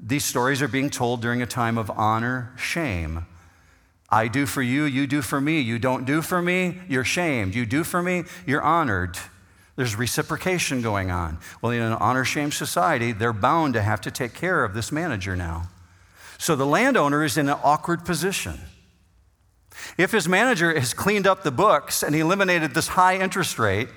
[0.00, 3.26] These stories are being told during a time of honor, shame.
[4.14, 5.60] I do for you, you do for me.
[5.60, 7.56] You don't do for me, you're shamed.
[7.56, 9.18] You do for me, you're honored.
[9.74, 11.38] There's reciprocation going on.
[11.60, 14.92] Well, in an honor shame society, they're bound to have to take care of this
[14.92, 15.68] manager now.
[16.38, 18.60] So the landowner is in an awkward position.
[19.98, 23.88] If his manager has cleaned up the books and eliminated this high interest rate,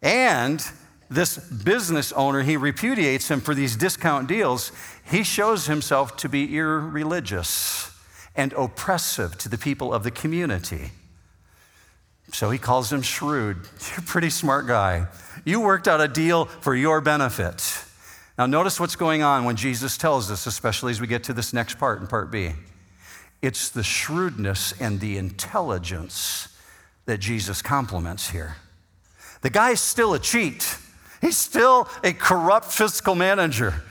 [0.00, 0.66] and
[1.10, 4.72] this business owner, he repudiates him for these discount deals,
[5.04, 7.92] he shows himself to be irreligious
[8.36, 10.90] and oppressive to the people of the community.
[12.32, 13.56] So he calls him shrewd.
[13.90, 15.06] You're a pretty smart guy.
[15.44, 17.84] You worked out a deal for your benefit.
[18.36, 21.52] Now, notice what's going on when Jesus tells us, especially as we get to this
[21.52, 22.52] next part in part B.
[23.40, 26.48] It's the shrewdness and the intelligence
[27.06, 28.56] that Jesus compliments here.
[29.42, 30.76] The guy's still a cheat,
[31.20, 33.82] he's still a corrupt fiscal manager.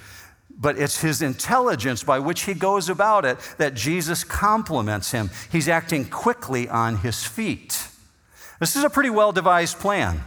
[0.58, 5.30] But it's his intelligence by which he goes about it that Jesus compliments him.
[5.52, 7.90] He's acting quickly on his feet.
[8.60, 10.22] This is a pretty well devised plan.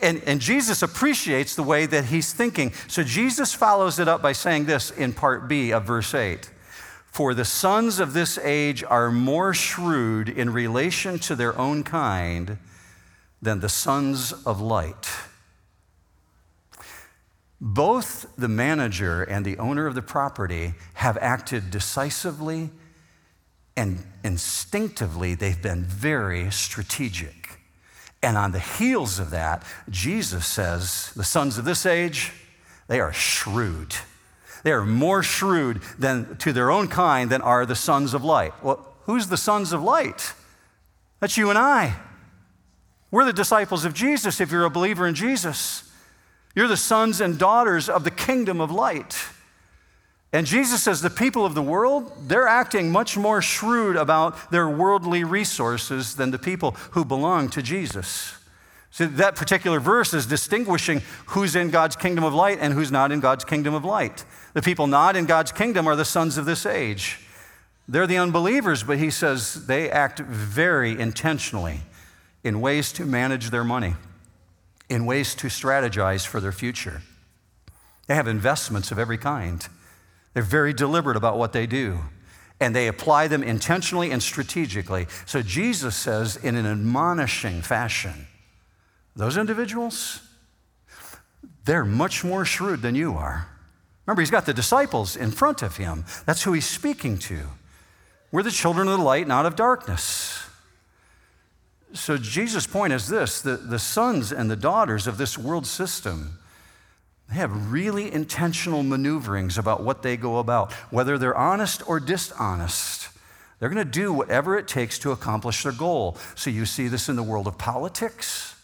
[0.00, 2.72] And, and Jesus appreciates the way that he's thinking.
[2.88, 6.50] So Jesus follows it up by saying this in part B of verse 8
[7.04, 12.58] For the sons of this age are more shrewd in relation to their own kind
[13.42, 15.08] than the sons of light.
[17.60, 22.70] Both the manager and the owner of the property have acted decisively
[23.76, 27.58] and instinctively, they've been very strategic.
[28.22, 32.32] And on the heels of that, Jesus says, the sons of this age,
[32.88, 33.94] they are shrewd.
[34.62, 38.52] They are more shrewd than to their own kind than are the sons of light.
[38.62, 40.34] Well, who's the sons of light?
[41.20, 41.96] That's you and I.
[43.10, 45.89] We're the disciples of Jesus if you're a believer in Jesus.
[46.54, 49.16] You're the sons and daughters of the kingdom of light.
[50.32, 54.68] And Jesus says the people of the world, they're acting much more shrewd about their
[54.68, 58.34] worldly resources than the people who belong to Jesus.
[58.92, 63.12] So that particular verse is distinguishing who's in God's kingdom of light and who's not
[63.12, 64.24] in God's kingdom of light.
[64.52, 67.20] The people not in God's kingdom are the sons of this age.
[67.88, 71.80] They're the unbelievers, but he says they act very intentionally
[72.44, 73.94] in ways to manage their money,
[74.90, 77.00] in ways to strategize for their future.
[78.08, 79.66] They have investments of every kind.
[80.34, 82.00] They're very deliberate about what they do,
[82.60, 85.06] and they apply them intentionally and strategically.
[85.26, 88.26] So Jesus says, in an admonishing fashion,
[89.14, 90.20] those individuals,
[91.64, 93.48] they're much more shrewd than you are.
[94.06, 96.04] Remember, he's got the disciples in front of him.
[96.26, 97.38] That's who he's speaking to.
[98.32, 100.42] We're the children of the light, not of darkness.
[101.92, 106.38] So, Jesus' point is this the, the sons and the daughters of this world system
[107.30, 113.08] they have really intentional maneuverings about what they go about, whether they're honest or dishonest.
[113.58, 116.16] They're going to do whatever it takes to accomplish their goal.
[116.34, 118.56] So you see this in the world of politics.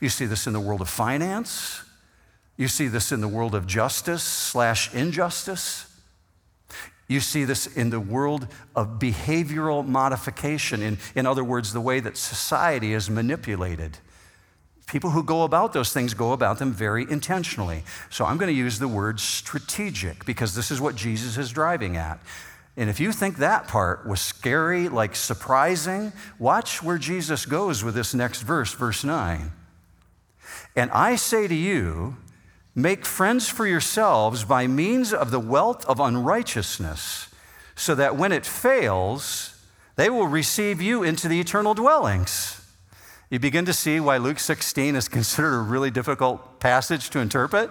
[0.00, 1.82] You see this in the world of finance.
[2.56, 5.91] You see this in the world of justice slash injustice.
[7.12, 10.80] You see this in the world of behavioral modification.
[10.80, 13.98] In, in other words, the way that society is manipulated.
[14.86, 17.82] People who go about those things go about them very intentionally.
[18.08, 21.98] So I'm going to use the word strategic because this is what Jesus is driving
[21.98, 22.18] at.
[22.78, 27.94] And if you think that part was scary, like surprising, watch where Jesus goes with
[27.94, 29.52] this next verse, verse 9.
[30.74, 32.16] And I say to you,
[32.74, 37.28] make friends for yourselves by means of the wealth of unrighteousness,
[37.74, 39.60] so that when it fails,
[39.96, 42.62] they will receive you into the eternal dwellings
[43.32, 47.70] you begin to see why Luke 16 is considered a really difficult passage to interpret.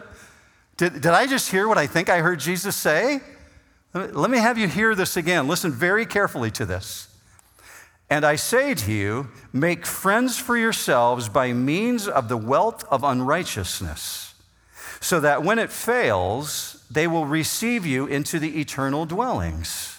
[0.76, 3.22] Did, did I just hear what I think I heard Jesus say?
[3.94, 5.48] Let me have you hear this again.
[5.48, 7.16] Listen very carefully to this.
[8.10, 13.04] And I say to you, make friends for yourselves by means of the wealth of
[13.04, 14.21] unrighteousness,
[15.02, 19.98] so that when it fails, they will receive you into the eternal dwellings.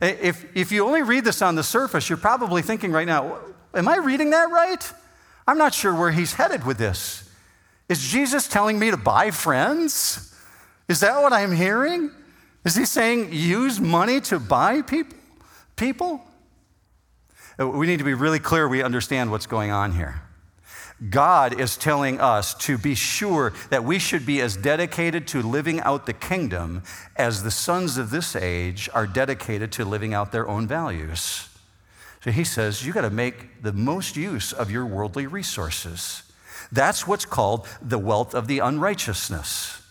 [0.00, 3.38] If, if you only read this on the surface, you're probably thinking right now,
[3.76, 4.92] Am I reading that right?
[5.46, 7.30] I'm not sure where he's headed with this.
[7.88, 10.34] Is Jesus telling me to buy friends?
[10.88, 12.10] Is that what I'm hearing?
[12.64, 15.16] Is he saying use money to buy people?
[15.76, 16.22] People?
[17.60, 20.22] Uh, we need to be really clear we understand what's going on here.
[21.10, 25.80] God is telling us to be sure that we should be as dedicated to living
[25.80, 26.82] out the kingdom
[27.16, 31.48] as the sons of this age are dedicated to living out their own values.
[32.24, 36.22] So he says, you got to make the most use of your worldly resources.
[36.72, 39.82] That's what's called the wealth of the unrighteousness.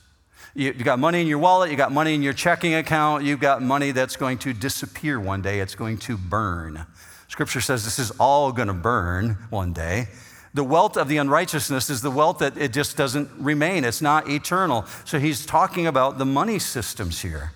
[0.55, 3.39] You, you got money in your wallet, you got money in your checking account, you've
[3.39, 6.85] got money that's going to disappear one day, it's going to burn.
[7.27, 10.07] Scripture says this is all going to burn one day.
[10.55, 13.83] The wealth of the unrighteousness is the wealth that it just doesn't remain.
[13.83, 14.85] It's not eternal.
[15.03, 17.51] So he's talking about the money systems here.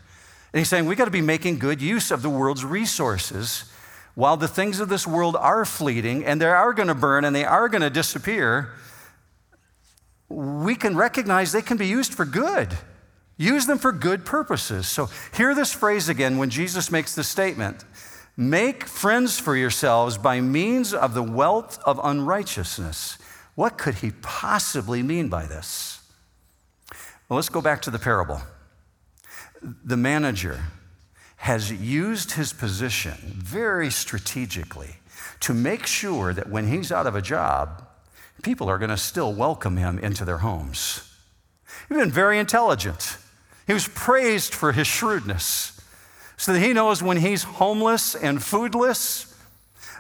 [0.52, 3.64] And he's saying we got to be making good use of the world's resources
[4.16, 7.34] while the things of this world are fleeting and they are going to burn and
[7.34, 8.72] they are going to disappear,
[10.28, 12.78] we can recognize they can be used for good.
[13.38, 14.90] Use them for good purposes.
[14.90, 17.86] So, hear this phrase again when Jesus makes the statement
[18.40, 23.18] Make friends for yourselves by means of the wealth of unrighteousness.
[23.56, 26.00] What could he possibly mean by this?
[27.28, 28.40] Well, let's go back to the parable.
[29.62, 30.62] The manager
[31.36, 34.96] has used his position very strategically
[35.42, 37.86] to make sure that when he's out of a job,
[38.42, 41.14] people are going to still welcome him into their homes.
[41.90, 43.18] He's been very intelligent.
[43.68, 45.79] He was praised for his shrewdness
[46.40, 49.26] so that he knows when he's homeless and foodless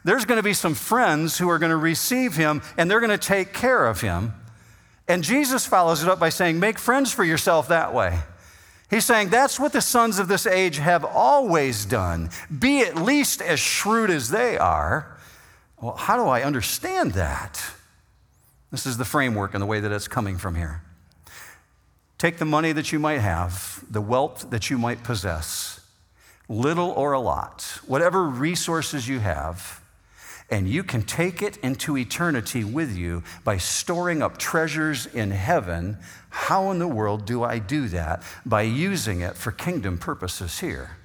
[0.05, 3.09] There's going to be some friends who are going to receive him and they're going
[3.09, 4.33] to take care of him.
[5.09, 8.19] And Jesus follows it up by saying, Make friends for yourself that way.
[8.89, 12.29] He's saying that's what the sons of this age have always done.
[12.57, 15.17] Be at least as shrewd as they are.
[15.81, 17.61] Well, how do I understand that?
[18.71, 20.81] This is the framework and the way that it's coming from here.
[22.17, 25.78] Take the money that you might have, the wealth that you might possess,
[26.49, 29.81] little or a lot, whatever resources you have,
[30.49, 35.97] and you can take it into eternity with you by storing up treasures in heaven.
[36.31, 38.23] How in the world do I do that?
[38.45, 40.97] By using it for kingdom purposes here.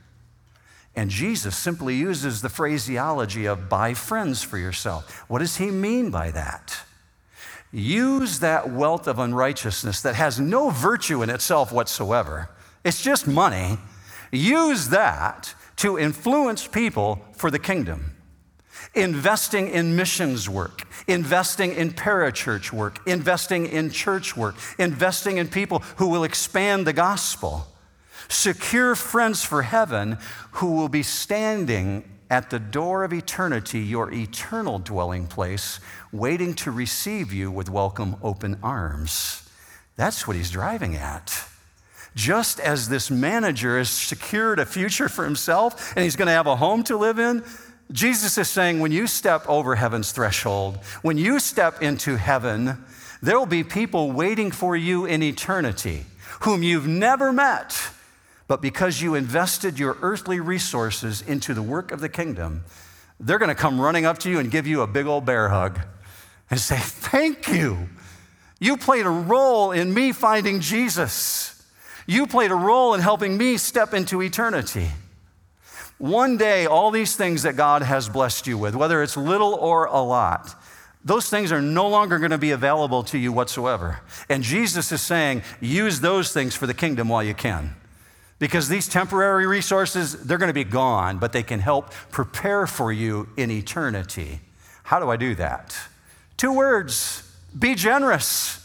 [0.96, 5.24] And Jesus simply uses the phraseology of buy friends for yourself.
[5.28, 6.80] What does he mean by that?
[7.70, 12.48] Use that wealth of unrighteousness that has no virtue in itself whatsoever.
[12.84, 13.78] It's just money.
[14.34, 18.16] Use that to influence people for the kingdom.
[18.94, 25.80] Investing in missions work, investing in parachurch work, investing in church work, investing in people
[25.96, 27.66] who will expand the gospel.
[28.28, 30.18] Secure friends for heaven
[30.52, 35.78] who will be standing at the door of eternity, your eternal dwelling place,
[36.12, 39.48] waiting to receive you with welcome open arms.
[39.96, 41.48] That's what he's driving at.
[42.14, 46.46] Just as this manager has secured a future for himself and he's going to have
[46.46, 47.42] a home to live in,
[47.92, 52.84] Jesus is saying when you step over heaven's threshold, when you step into heaven,
[53.20, 56.06] there will be people waiting for you in eternity
[56.40, 57.90] whom you've never met
[58.46, 62.64] but because you invested your earthly resources into the work of the kingdom,
[63.18, 65.48] they're going to come running up to you and give you a big old bear
[65.48, 65.80] hug
[66.50, 67.88] and say, Thank you.
[68.60, 71.53] You played a role in me finding Jesus.
[72.06, 74.90] You played a role in helping me step into eternity.
[75.98, 79.86] One day, all these things that God has blessed you with, whether it's little or
[79.86, 80.54] a lot,
[81.04, 84.00] those things are no longer going to be available to you whatsoever.
[84.28, 87.76] And Jesus is saying, use those things for the kingdom while you can.
[88.38, 92.90] Because these temporary resources, they're going to be gone, but they can help prepare for
[92.92, 94.40] you in eternity.
[94.82, 95.76] How do I do that?
[96.36, 98.63] Two words be generous.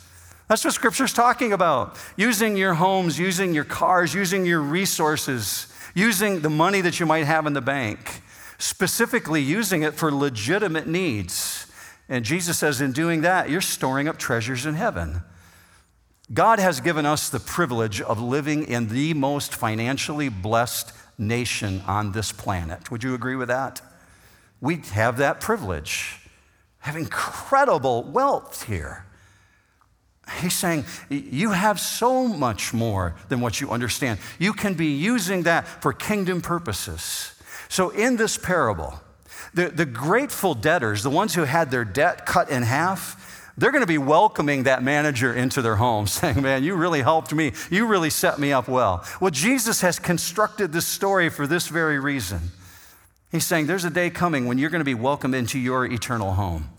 [0.49, 1.95] That's what Scripture's talking about.
[2.17, 7.25] Using your homes, using your cars, using your resources, using the money that you might
[7.25, 8.23] have in the bank,
[8.57, 11.67] specifically using it for legitimate needs.
[12.09, 15.21] And Jesus says, in doing that, you're storing up treasures in heaven.
[16.33, 22.11] God has given us the privilege of living in the most financially blessed nation on
[22.11, 22.89] this planet.
[22.89, 23.81] Would you agree with that?
[24.61, 26.27] We have that privilege,
[26.79, 29.05] have incredible wealth here.
[30.41, 34.19] He's saying, You have so much more than what you understand.
[34.37, 37.33] You can be using that for kingdom purposes.
[37.67, 38.99] So, in this parable,
[39.53, 43.83] the, the grateful debtors, the ones who had their debt cut in half, they're going
[43.83, 47.51] to be welcoming that manager into their home, saying, Man, you really helped me.
[47.69, 49.05] You really set me up well.
[49.19, 52.39] Well, Jesus has constructed this story for this very reason.
[53.31, 56.33] He's saying, There's a day coming when you're going to be welcomed into your eternal
[56.33, 56.69] home.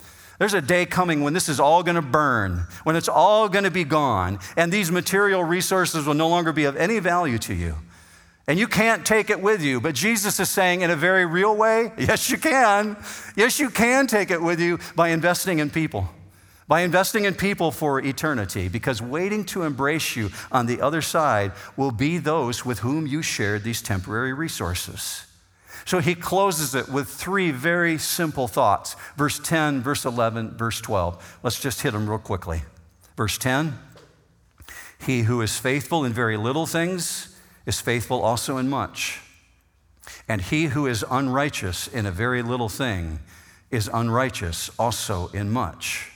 [0.41, 3.65] There's a day coming when this is all going to burn, when it's all going
[3.65, 7.53] to be gone, and these material resources will no longer be of any value to
[7.53, 7.77] you.
[8.49, 9.83] And you can't take it with you.
[9.83, 12.97] But Jesus is saying, in a very real way, yes, you can.
[13.37, 16.09] Yes, you can take it with you by investing in people
[16.67, 21.51] by investing in people for eternity, because waiting to embrace you on the other side
[21.77, 25.27] will be those with whom you shared these temporary resources.
[25.85, 31.39] So he closes it with three very simple thoughts verse 10, verse 11, verse 12.
[31.43, 32.63] Let's just hit them real quickly.
[33.17, 33.79] Verse 10
[34.99, 39.21] He who is faithful in very little things is faithful also in much.
[40.29, 43.21] And he who is unrighteous in a very little thing
[43.71, 46.11] is unrighteous also in much.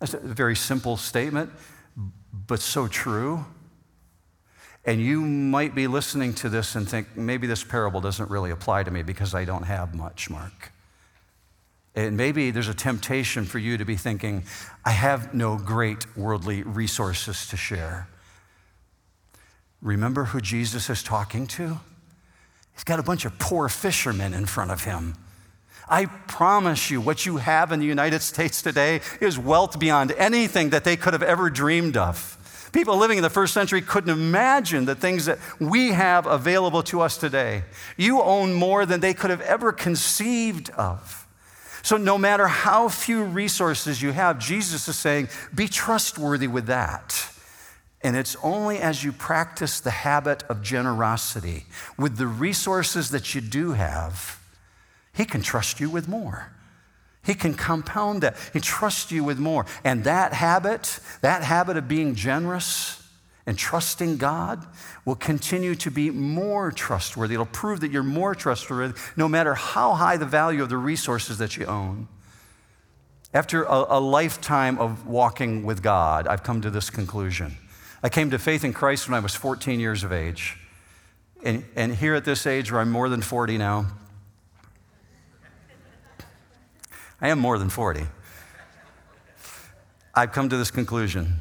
[0.00, 1.50] That's a very simple statement,
[2.32, 3.44] but so true.
[4.86, 8.82] And you might be listening to this and think, maybe this parable doesn't really apply
[8.82, 10.72] to me because I don't have much, Mark.
[11.94, 14.42] And maybe there's a temptation for you to be thinking,
[14.84, 18.08] I have no great worldly resources to share.
[19.80, 21.78] Remember who Jesus is talking to?
[22.74, 25.14] He's got a bunch of poor fishermen in front of him.
[25.88, 30.70] I promise you, what you have in the United States today is wealth beyond anything
[30.70, 32.38] that they could have ever dreamed of.
[32.74, 37.02] People living in the first century couldn't imagine the things that we have available to
[37.02, 37.62] us today.
[37.96, 41.28] You own more than they could have ever conceived of.
[41.84, 47.30] So, no matter how few resources you have, Jesus is saying, be trustworthy with that.
[48.02, 51.66] And it's only as you practice the habit of generosity
[51.96, 54.40] with the resources that you do have
[55.12, 56.53] He can trust you with more.
[57.24, 58.36] He can compound that.
[58.52, 59.66] He trusts you with more.
[59.82, 63.02] And that habit, that habit of being generous
[63.46, 64.66] and trusting God,
[65.04, 67.34] will continue to be more trustworthy.
[67.34, 71.38] It'll prove that you're more trustworthy no matter how high the value of the resources
[71.38, 72.08] that you own.
[73.32, 77.56] After a, a lifetime of walking with God, I've come to this conclusion.
[78.02, 80.58] I came to faith in Christ when I was 14 years of age.
[81.42, 83.86] And, and here at this age, where I'm more than 40 now,
[87.24, 88.06] I am more than 40.
[90.14, 91.36] I've come to this conclusion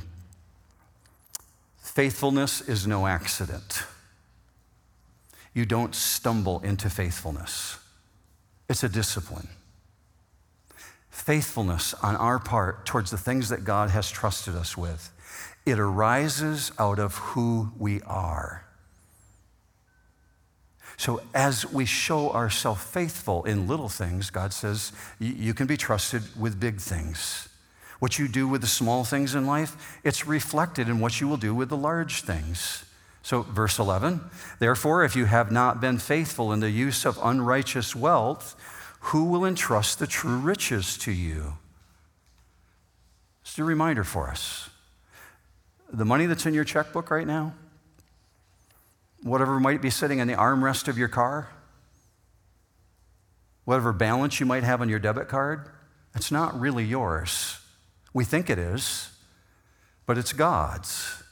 [1.81, 3.83] faithfulness is no accident.
[5.53, 7.79] You don't stumble into faithfulness,
[8.69, 9.49] it's a discipline.
[11.09, 15.11] Faithfulness on our part towards the things that God has trusted us with,
[15.65, 18.62] it arises out of who we are.
[21.03, 26.21] So, as we show ourselves faithful in little things, God says you can be trusted
[26.39, 27.49] with big things.
[27.99, 31.35] What you do with the small things in life, it's reflected in what you will
[31.35, 32.85] do with the large things.
[33.21, 34.21] So, verse 11,
[34.59, 38.55] therefore, if you have not been faithful in the use of unrighteous wealth,
[39.11, 41.55] who will entrust the true riches to you?
[43.41, 44.69] It's a reminder for us.
[45.91, 47.55] The money that's in your checkbook right now,
[49.23, 51.49] whatever might be sitting in the armrest of your car,
[53.65, 55.69] whatever balance you might have on your debit card,
[56.15, 57.59] it's not really yours.
[58.13, 59.11] We think it is,
[60.05, 61.23] but it's God's.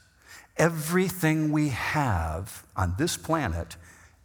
[0.56, 3.76] Everything we have on this planet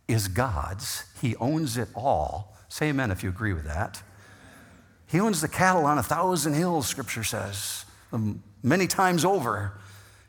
[0.07, 1.03] is God's.
[1.21, 2.55] He owns it all.
[2.69, 4.01] Say amen if you agree with that.
[5.05, 9.73] He owns the cattle on a thousand hills, scripture says, um, many times over.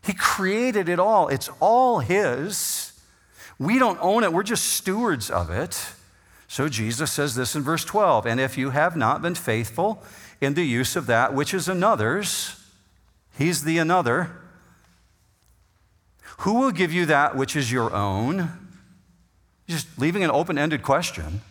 [0.04, 2.87] He created it all, it's all His.
[3.58, 5.92] We don't own it, we're just stewards of it.
[6.46, 10.02] So Jesus says this in verse 12 And if you have not been faithful
[10.40, 12.64] in the use of that which is another's,
[13.36, 14.30] he's the another.
[16.38, 18.68] Who will give you that which is your own?
[19.68, 21.42] Just leaving an open ended question.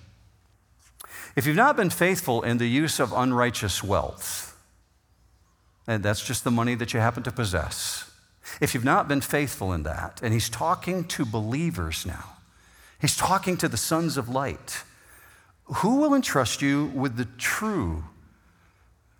[1.35, 4.57] If you've not been faithful in the use of unrighteous wealth,
[5.85, 8.09] and that's just the money that you happen to possess,
[8.59, 12.37] if you've not been faithful in that, and he's talking to believers now,
[12.99, 14.83] he's talking to the sons of light.
[15.65, 18.03] Who will entrust you with the true?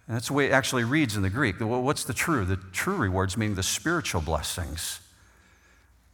[0.07, 1.59] And that's the way it actually reads in the Greek.
[1.59, 2.45] What's the true?
[2.45, 5.01] The true rewards meaning the spiritual blessings.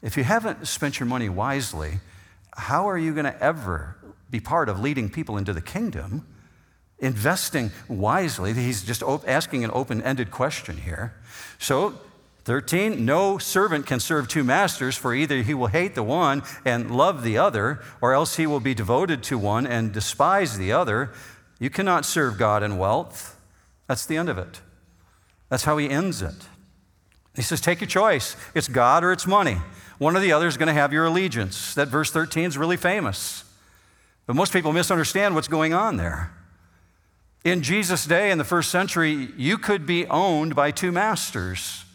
[0.01, 1.99] If you haven't spent your money wisely,
[2.57, 3.95] how are you going to ever
[4.29, 6.27] be part of leading people into the kingdom?
[6.99, 11.13] Investing wisely, he's just asking an open ended question here.
[11.59, 11.99] So
[12.45, 16.91] 13, no servant can serve two masters, for either he will hate the one and
[16.91, 21.11] love the other, or else he will be devoted to one and despise the other.
[21.59, 23.39] You cannot serve God and wealth.
[23.87, 24.59] That's the end of it.
[25.47, 26.35] That's how he ends it.
[27.35, 28.35] He says, Take your choice.
[28.53, 29.57] It's God or it's money.
[29.97, 31.73] One or the other is going to have your allegiance.
[31.75, 33.45] That verse 13 is really famous.
[34.25, 36.33] But most people misunderstand what's going on there.
[37.43, 41.85] In Jesus' day, in the first century, you could be owned by two masters.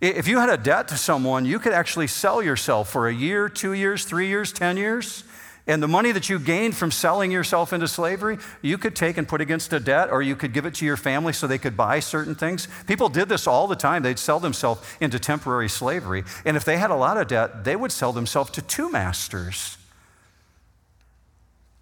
[0.00, 3.48] If you had a debt to someone, you could actually sell yourself for a year,
[3.48, 5.24] two years, three years, 10 years.
[5.66, 9.28] And the money that you gained from selling yourself into slavery, you could take and
[9.28, 11.76] put against a debt, or you could give it to your family so they could
[11.76, 12.68] buy certain things.
[12.86, 14.02] People did this all the time.
[14.02, 16.24] They'd sell themselves into temporary slavery.
[16.46, 19.76] And if they had a lot of debt, they would sell themselves to two masters.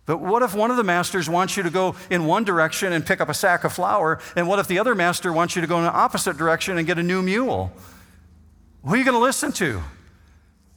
[0.06, 3.06] But what if one of the masters wants you to go in one direction and
[3.06, 4.20] pick up a sack of flour?
[4.34, 6.86] And what if the other master wants you to go in the opposite direction and
[6.86, 7.72] get a new mule?
[8.86, 9.82] Who are you going to listen to?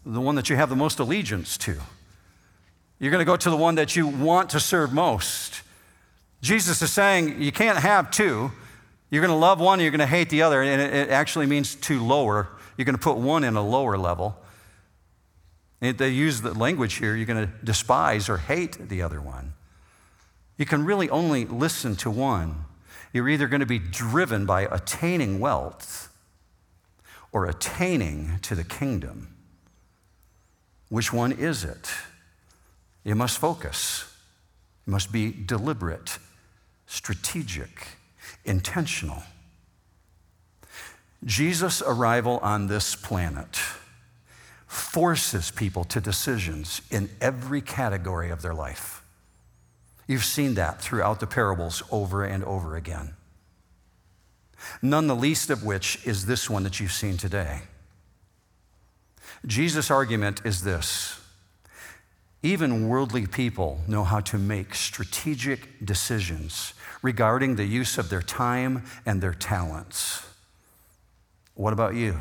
[0.03, 1.75] The one that you have the most allegiance to.
[2.97, 5.61] You're going to go to the one that you want to serve most.
[6.41, 8.51] Jesus is saying you can't have two.
[9.11, 11.75] You're going to love one, you're going to hate the other, and it actually means
[11.75, 12.47] to lower.
[12.77, 14.35] You're going to put one in a lower level.
[15.79, 19.53] And they use the language here you're going to despise or hate the other one.
[20.57, 22.65] You can really only listen to one.
[23.13, 26.08] You're either going to be driven by attaining wealth
[27.31, 29.35] or attaining to the kingdom.
[30.89, 31.91] Which one is it?
[33.03, 34.05] You must focus.
[34.85, 36.17] You must be deliberate,
[36.87, 37.87] strategic,
[38.45, 39.23] intentional.
[41.23, 43.59] Jesus' arrival on this planet
[44.65, 49.03] forces people to decisions in every category of their life.
[50.07, 53.13] You've seen that throughout the parables over and over again
[54.81, 57.61] none the least of which is this one that you've seen today.
[59.45, 61.19] Jesus' argument is this
[62.43, 68.83] Even worldly people know how to make strategic decisions regarding the use of their time
[69.05, 70.25] and their talents.
[71.55, 72.19] What about you?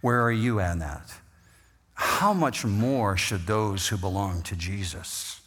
[0.00, 1.12] Where are you at that?
[1.94, 5.40] How much more should those who belong to Jesus?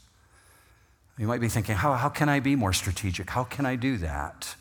[1.18, 3.30] You might be thinking, how, how can I be more strategic?
[3.30, 4.56] How can I do that?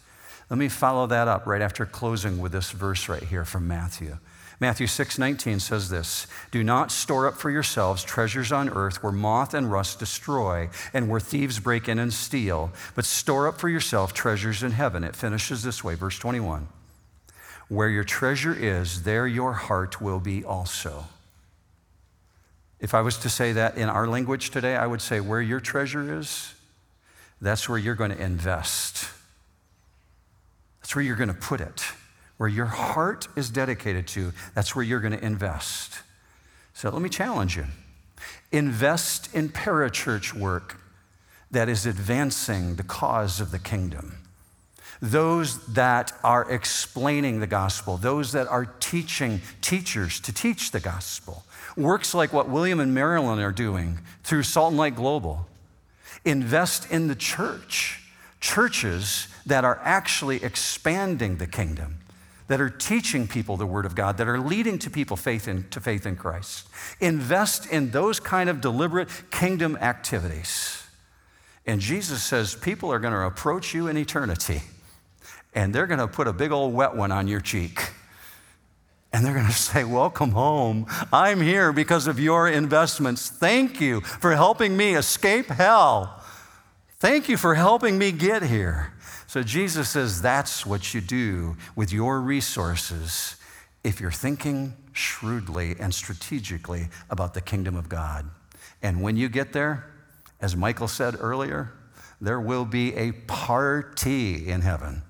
[0.53, 4.19] Let me follow that up right after closing with this verse right here from Matthew.
[4.61, 9.13] Matthew 6 19 says this Do not store up for yourselves treasures on earth where
[9.13, 13.71] moth and rust destroy and where thieves break in and steal, but store up for
[13.71, 15.05] yourself treasures in heaven.
[15.05, 16.69] It finishes this way, verse 21.
[17.71, 21.07] Where your treasure is, there your heart will be also.
[22.79, 25.61] If I was to say that in our language today, I would say, Where your
[25.61, 26.53] treasure is,
[27.41, 29.09] that's where you're going to invest.
[30.83, 31.83] That's where you're going to put it
[32.43, 36.01] where your heart is dedicated to, that's where you're going to invest.
[36.75, 37.67] So let me challenge you
[38.51, 40.81] invest in parachurch work
[41.53, 44.19] that is advancing the cause of the kingdom.
[45.01, 51.45] Those that are explaining the gospel, those that are teaching teachers to teach the gospel.
[51.77, 55.47] Works like what William and Marilyn are doing through Salt and Light Global.
[56.25, 58.01] Invest in the church,
[58.41, 61.99] churches that are actually expanding the kingdom
[62.53, 65.67] that are teaching people the Word of God, that are leading to people faith in,
[65.71, 66.69] to faith in Christ.
[67.01, 70.85] Invest in those kind of deliberate kingdom activities.
[71.67, 74.61] And Jesus says people are going to approach you in eternity,
[75.55, 77.81] and they're going to put a big old wet one on your cheek.
[79.15, 80.87] And they're going to say, Welcome home.
[81.11, 83.31] I'm here because of your investments.
[83.31, 86.23] Thank you for helping me escape hell.
[86.99, 88.93] Thank you for helping me get here.
[89.33, 93.37] So Jesus says that's what you do with your resources
[93.83, 98.29] if you're thinking shrewdly and strategically about the kingdom of God.
[98.83, 99.91] And when you get there,
[100.43, 101.73] as Michael said earlier,
[102.21, 105.01] there will be a party in heaven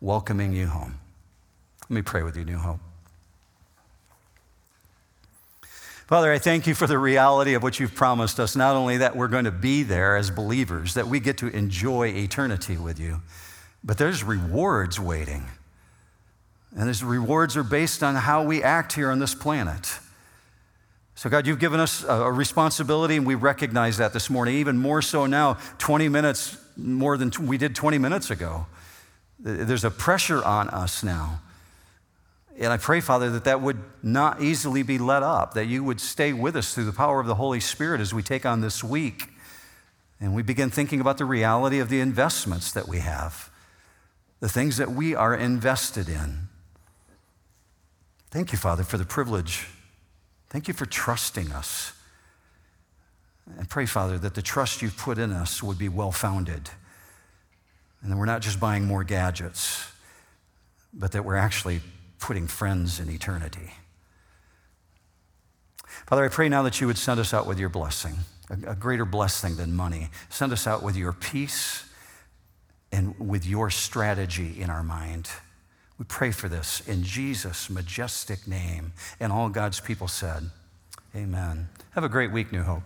[0.00, 0.98] welcoming you home.
[1.82, 2.80] Let me pray with you, New Hope.
[6.06, 8.56] Father, I thank you for the reality of what you've promised us.
[8.56, 12.08] Not only that we're going to be there as believers, that we get to enjoy
[12.08, 13.20] eternity with you,
[13.82, 15.46] but there's rewards waiting.
[16.76, 19.98] And those rewards are based on how we act here on this planet.
[21.14, 25.02] So, God, you've given us a responsibility, and we recognize that this morning, even more
[25.02, 28.66] so now, 20 minutes more than we did 20 minutes ago.
[29.38, 31.40] There's a pressure on us now.
[32.58, 36.00] And I pray, Father, that that would not easily be let up, that you would
[36.00, 38.84] stay with us through the power of the Holy Spirit as we take on this
[38.84, 39.28] week
[40.20, 43.49] and we begin thinking about the reality of the investments that we have
[44.40, 46.48] the things that we are invested in.
[48.30, 49.66] Thank you, Father, for the privilege.
[50.48, 51.92] Thank you for trusting us.
[53.58, 56.70] And pray, Father, that the trust you've put in us would be well founded.
[58.02, 59.86] And that we're not just buying more gadgets,
[60.94, 61.80] but that we're actually
[62.18, 63.72] putting friends in eternity.
[66.06, 68.14] Father, I pray now that you would send us out with your blessing,
[68.48, 70.08] a, a greater blessing than money.
[70.28, 71.84] Send us out with your peace
[72.92, 75.30] and with your strategy in our mind.
[75.98, 78.92] We pray for this in Jesus' majestic name.
[79.20, 80.50] And all God's people said,
[81.14, 81.68] Amen.
[81.90, 82.82] Have a great week, New Hope.